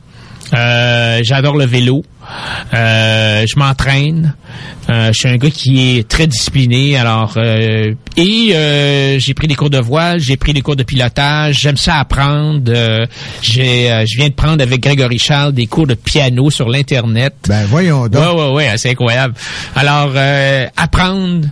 [0.54, 2.04] Euh, j'adore le vélo.
[2.74, 4.36] Euh, je m'entraîne.
[4.90, 6.98] Euh, je suis un gars qui est très discipliné.
[6.98, 11.60] Alors euh, et j'ai pris des cours de voile, j'ai pris des cours de pilotage.
[11.60, 12.72] J'aime ça apprendre.
[13.42, 17.34] J'ai, je viens de prendre avec Grégory Charles des cours de piano sur l'internet.
[17.48, 18.22] Ben voyons donc.
[18.22, 19.34] Ouais, ouais, ouais, c'est incroyable.
[19.76, 20.14] Alors,
[20.76, 21.48] apprendre,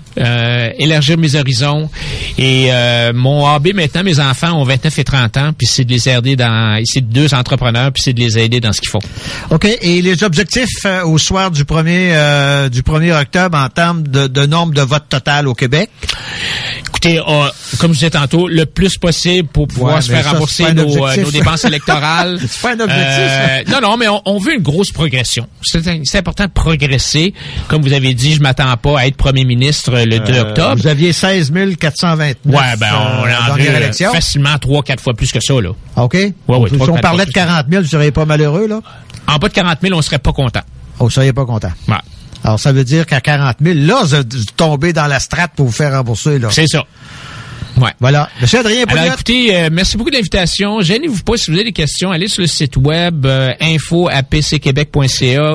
[0.77, 1.89] élargir mes horizons.
[2.37, 2.69] Et
[3.13, 6.35] mon hobby maintenant, mes enfants ont 29 et 30 ans, puis c'est de les aider
[6.35, 6.81] dans...
[6.85, 8.99] C'est deux entrepreneurs, puis c'est de les aider dans ce qu'ils font.
[9.51, 9.67] OK.
[9.81, 10.64] Et les objectifs?
[10.85, 14.81] Euh, au soir du 1er, euh, du 1er octobre en termes de, de nombre de
[14.81, 15.89] votes total au Québec?
[16.87, 17.49] Écoutez, euh,
[17.79, 21.05] comme je disais tantôt, le plus possible pour pouvoir Ouais, se faire ça, rembourser nos,
[21.07, 22.39] euh, dépenses électorales.
[22.47, 25.47] C'est pas un objectif, Euh, non, non, mais on, on veut une grosse progression.
[25.61, 27.33] C'est important de progresser.
[27.67, 30.81] Comme vous avez dit, je m'attends pas à être premier ministre le 2 Euh, octobre.
[30.81, 35.53] Vous aviez 16 429 Ouais, ben on a facilement trois, quatre fois plus que ça,
[35.61, 35.69] là.
[35.97, 36.13] OK?
[36.13, 36.31] ouais,
[36.69, 37.33] si trois, on quatre parlait de plus.
[37.33, 38.79] 40 000, vous seriez pas malheureux, là?
[39.27, 40.61] En bas de 40 000, on serait pas content.
[40.99, 41.71] Oh, vous seriez pas content.
[41.87, 41.95] Ouais.
[42.43, 45.65] Alors, ça veut dire qu'à 40 000, là, vous êtes tombé dans la strate pour
[45.65, 46.49] vous faire rembourser, là.
[46.51, 46.83] C'est ça.
[47.77, 47.91] Ouais.
[47.99, 48.29] Voilà.
[48.39, 49.13] Monsieur Adrien Alors Pouliot.
[49.13, 50.79] écoutez, euh, merci beaucoup de l'invitation.
[50.81, 54.09] Gênez-vous pas si vous avez des questions, allez sur le site web euh, info.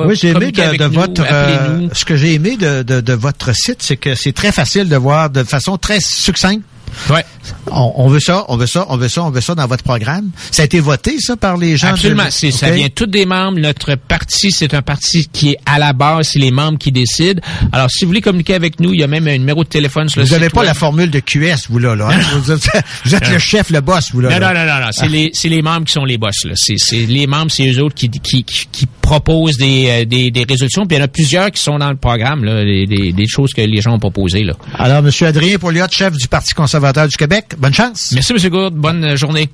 [0.05, 3.01] Oui, j'ai aimé de, avec de nous, votre euh, ce que j'ai aimé de, de,
[3.01, 6.63] de votre site, c'est que c'est très facile de voir de façon très succincte.
[7.09, 7.23] Ouais.
[7.71, 9.83] On, on veut ça, on veut ça, on veut ça, on veut ça dans votre
[9.83, 10.29] programme.
[10.51, 11.87] Ça a été voté, ça, par les gens.
[11.87, 13.59] de- Absolument, c'est ça vient tous des membres.
[13.59, 17.41] Notre parti, c'est un parti qui est à la base, c'est les membres qui décident.
[17.71, 20.09] Alors, si vous voulez communiquer avec nous, il y a même un numéro de téléphone
[20.09, 20.67] sur le Vous n'avez pas web.
[20.67, 22.09] la formule de QS, vous là, là.
[22.11, 22.19] hein?
[22.37, 22.61] vous êtes,
[23.05, 24.29] vous le chef, le boss, vous là.
[24.29, 24.53] Non, là.
[24.53, 24.91] non, non, non, non.
[24.91, 26.53] C'est les, c'est les membres qui sont les boss, là.
[26.55, 28.85] C'est, c'est les membres, c'est eux autres qui, qui, qui, qui
[29.19, 30.85] proposent des, euh, des, des résolutions.
[30.85, 33.51] Puis il y en a plusieurs qui sont dans le programme, là, des, des, choses
[33.53, 34.53] que les gens ont proposées, là.
[34.77, 38.11] Alors, Monsieur Adrien Pouliot, chef du Parti conservateur du Québec, bonne chance.
[38.13, 38.49] Merci, M.
[38.49, 38.75] Gourde.
[38.75, 39.49] Bonne euh, journée.